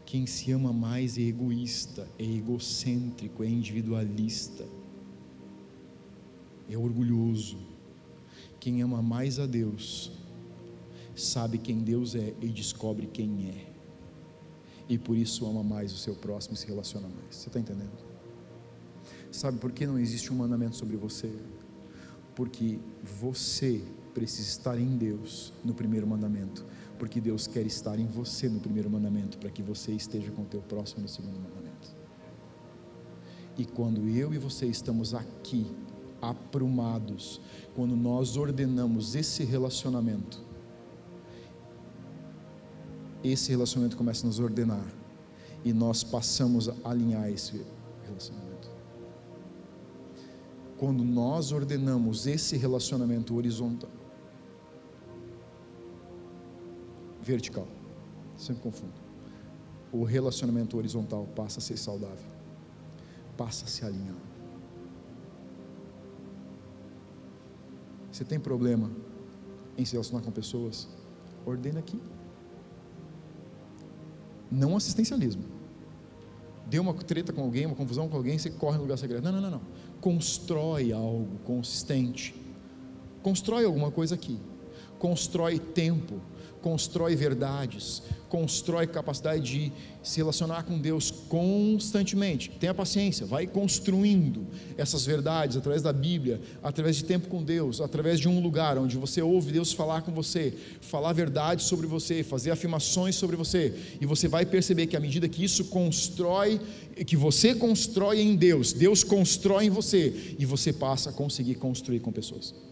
[0.07, 4.65] Quem se ama mais é egoísta, é egocêntrico, é individualista,
[6.69, 7.59] é orgulhoso.
[8.61, 10.13] Quem ama mais a Deus,
[11.17, 13.72] sabe quem Deus é e descobre quem é.
[14.89, 17.37] E por isso ama mais o seu próximo e se relaciona mais.
[17.37, 18.13] Você está entendendo?
[19.31, 21.33] Sabe por que não existe um mandamento sobre você?
[22.35, 26.65] Porque você precisa estar em Deus no primeiro mandamento,
[26.99, 30.47] porque Deus quer estar em você no primeiro mandamento, para que você esteja com o
[30.47, 31.97] teu próximo no segundo mandamento.
[33.57, 35.67] E quando eu e você estamos aqui,
[36.21, 37.41] aprumados,
[37.75, 40.43] quando nós ordenamos esse relacionamento,
[43.23, 44.87] esse relacionamento começa a nos ordenar
[45.65, 47.65] e nós passamos a alinhar esse
[48.05, 48.53] relacionamento
[50.83, 53.89] quando nós ordenamos esse relacionamento horizontal,
[57.21, 57.69] vertical,
[58.37, 59.01] sempre confundo.
[59.93, 62.27] O relacionamento horizontal passa a ser saudável,
[63.37, 64.17] passa a se alinhar.
[68.11, 68.91] Você tem problema
[69.79, 70.89] em se relacionar com pessoas?
[71.47, 72.01] Ordena aqui.
[74.53, 75.43] Não assistencialismo.
[76.67, 79.25] Deu uma treta com alguém, uma confusão com alguém, você corre no lugar secreto.
[79.25, 79.61] Não, não, não, não
[80.03, 82.35] constrói algo consistente.
[83.23, 84.39] Constrói alguma coisa aqui.
[84.99, 86.21] Constrói tempo,
[86.63, 92.51] constrói verdades, constrói capacidade de se relacionar com Deus constantemente.
[92.59, 94.47] Tenha paciência, vai construindo
[94.79, 98.97] essas verdades através da Bíblia, através de tempo com Deus, através de um lugar onde
[98.97, 104.07] você ouve Deus falar com você, falar verdades sobre você, fazer afirmações sobre você, e
[104.07, 106.59] você vai perceber que à medida que isso constrói,
[107.07, 112.01] que você constrói em Deus, Deus constrói em você, e você passa a conseguir construir
[112.01, 112.72] com pessoas.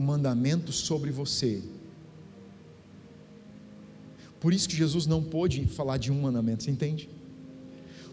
[0.00, 1.62] O mandamento sobre você.
[4.40, 7.08] Por isso que Jesus não pôde falar de um mandamento, você entende?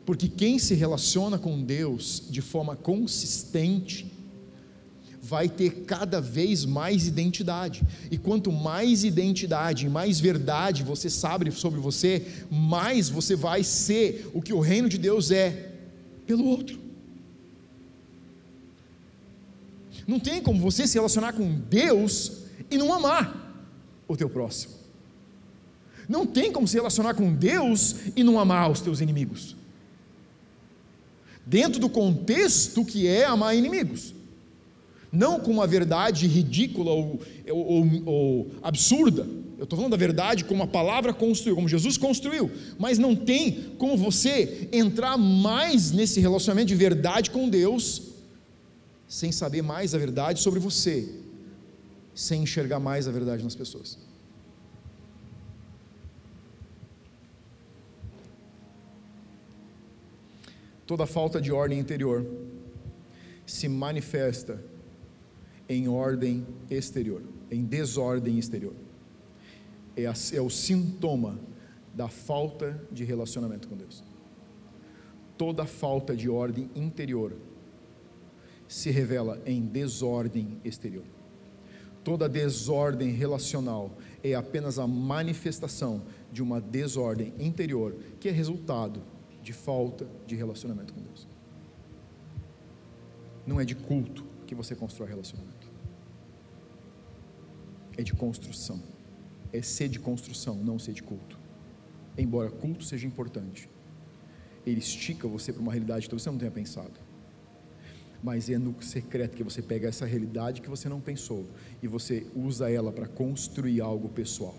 [0.05, 4.11] Porque quem se relaciona com Deus de forma consistente,
[5.21, 7.81] vai ter cada vez mais identidade.
[8.11, 14.41] E quanto mais identidade, mais verdade você sabe sobre você, mais você vai ser o
[14.41, 15.73] que o reino de Deus é
[16.25, 16.86] pelo outro.
[20.07, 23.53] Não tem como você se relacionar com Deus e não amar
[24.07, 24.73] o teu próximo.
[26.07, 29.57] Não tem como se relacionar com Deus e não amar os teus inimigos.
[31.45, 34.13] Dentro do contexto que é amar inimigos.
[35.11, 39.27] Não com uma verdade ridícula ou, ou, ou absurda.
[39.57, 42.49] Eu estou falando da verdade como a palavra construiu, como Jesus construiu.
[42.77, 48.06] Mas não tem como você entrar mais nesse relacionamento de verdade com Deus
[49.07, 51.09] sem saber mais a verdade sobre você,
[52.13, 53.97] sem enxergar mais a verdade nas pessoas.
[60.85, 62.25] Toda falta de ordem interior
[63.45, 64.63] se manifesta
[65.69, 68.73] em ordem exterior, em desordem exterior.
[69.95, 71.39] É, a, é o sintoma
[71.93, 74.03] da falta de relacionamento com Deus.
[75.37, 77.33] Toda falta de ordem interior
[78.67, 81.05] se revela em desordem exterior.
[82.03, 89.01] Toda desordem relacional é apenas a manifestação de uma desordem interior que é resultado
[89.41, 91.27] de falta de relacionamento com Deus.
[93.45, 95.67] Não é de culto que você constrói relacionamento.
[97.97, 98.81] É de construção.
[99.51, 101.39] É ser de construção, não ser de culto.
[102.17, 103.69] Embora culto seja importante,
[104.65, 107.06] ele estica você para uma realidade que você não tenha pensado
[108.23, 111.45] mas é no secreto que você pega essa realidade que você não pensou
[111.81, 114.55] e você usa ela para construir algo pessoal.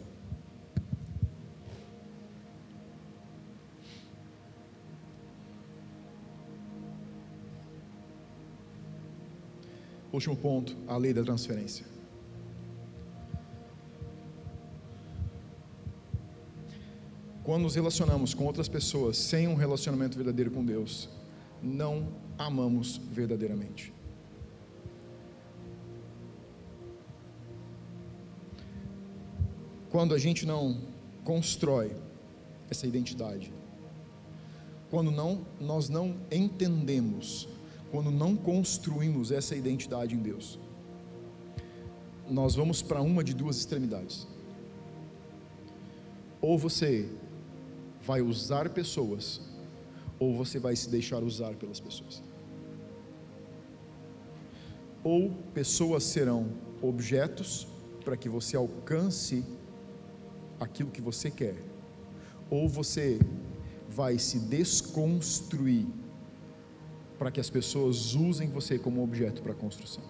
[10.13, 11.85] Último ponto, a lei da transferência.
[17.45, 21.09] Quando nos relacionamos com outras pessoas sem um relacionamento verdadeiro com Deus,
[21.63, 23.93] não amamos verdadeiramente.
[29.91, 30.81] Quando a gente não
[31.25, 31.97] constrói
[32.71, 33.53] essa identidade,
[34.91, 37.49] quando não, nós não entendemos,
[37.91, 40.59] quando não construímos essa identidade em Deus,
[42.29, 44.27] nós vamos para uma de duas extremidades.
[46.41, 47.11] Ou você
[48.03, 49.41] vai usar pessoas
[50.19, 52.23] ou você vai se deixar usar pelas pessoas.
[55.05, 56.53] Ou pessoas serão
[56.83, 57.67] objetos
[58.05, 59.45] para que você alcance
[60.59, 61.57] aquilo que você quer,
[62.51, 63.19] ou você
[63.89, 65.87] vai se desconstruir
[67.19, 70.05] para que as pessoas usem você como objeto para construção.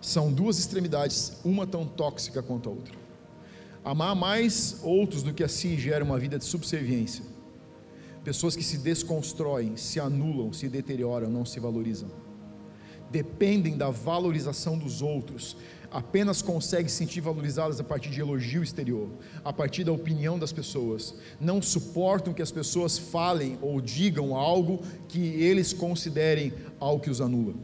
[0.00, 2.94] São duas extremidades, uma tão tóxica quanto a outra.
[3.82, 7.24] Amar mais outros do que a si gera uma vida de subserviência.
[8.24, 12.08] Pessoas que se desconstroem, se anulam, se deterioram, não se valorizam.
[13.10, 15.56] Dependem da valorização dos outros,
[15.90, 19.10] apenas conseguem se sentir valorizadas a partir de elogio exterior,
[19.44, 21.14] a partir da opinião das pessoas.
[21.38, 27.20] Não suportam que as pessoas falem ou digam algo que eles considerem algo que os
[27.20, 27.54] anula.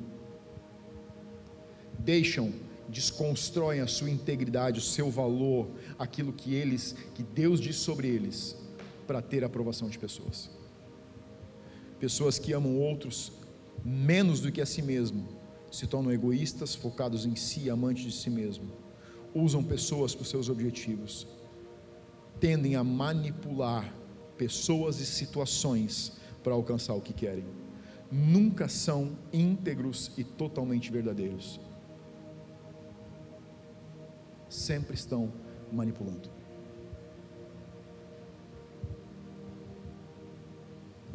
[1.99, 2.53] Deixam,
[2.87, 8.60] desconstroem a sua integridade, o seu valor, aquilo que eles, que Deus diz sobre eles,
[9.11, 10.49] para ter a aprovação de pessoas.
[11.99, 13.33] Pessoas que amam outros
[13.85, 15.27] menos do que a si mesmo
[15.69, 18.71] se tornam egoístas, focados em si, amantes de si mesmo,
[19.35, 21.27] usam pessoas para os seus objetivos,
[22.39, 23.93] tendem a manipular
[24.39, 27.47] pessoas e situações para alcançar o que querem.
[28.13, 31.59] Nunca são íntegros e totalmente verdadeiros.
[34.49, 35.33] Sempre estão
[35.73, 36.39] manipulando.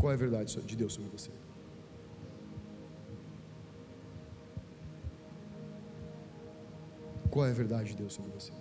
[0.05, 1.31] Qual é a verdade de Deus sobre você?
[7.31, 8.51] Qual é a verdade de Deus sobre você?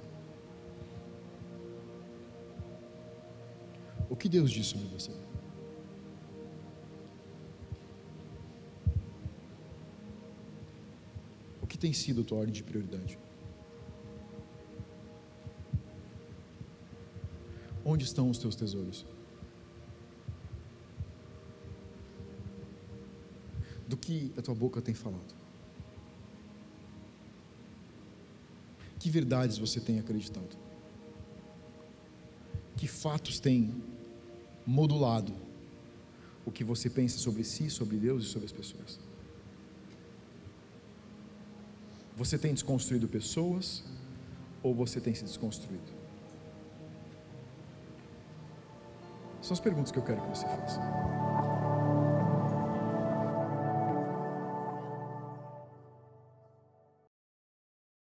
[4.08, 5.12] O que Deus diz sobre você?
[11.60, 13.18] O que tem sido a tua ordem de prioridade?
[17.84, 19.13] Onde estão os teus tesouros?
[23.94, 25.32] Do que a tua boca tem falado?
[28.98, 30.58] Que verdades você tem acreditado?
[32.76, 33.72] Que fatos têm
[34.66, 35.32] modulado
[36.44, 38.98] o que você pensa sobre si, sobre Deus e sobre as pessoas?
[42.16, 43.84] Você tem desconstruído pessoas
[44.60, 45.92] ou você tem se desconstruído?
[49.40, 51.23] São as perguntas que eu quero que você faça.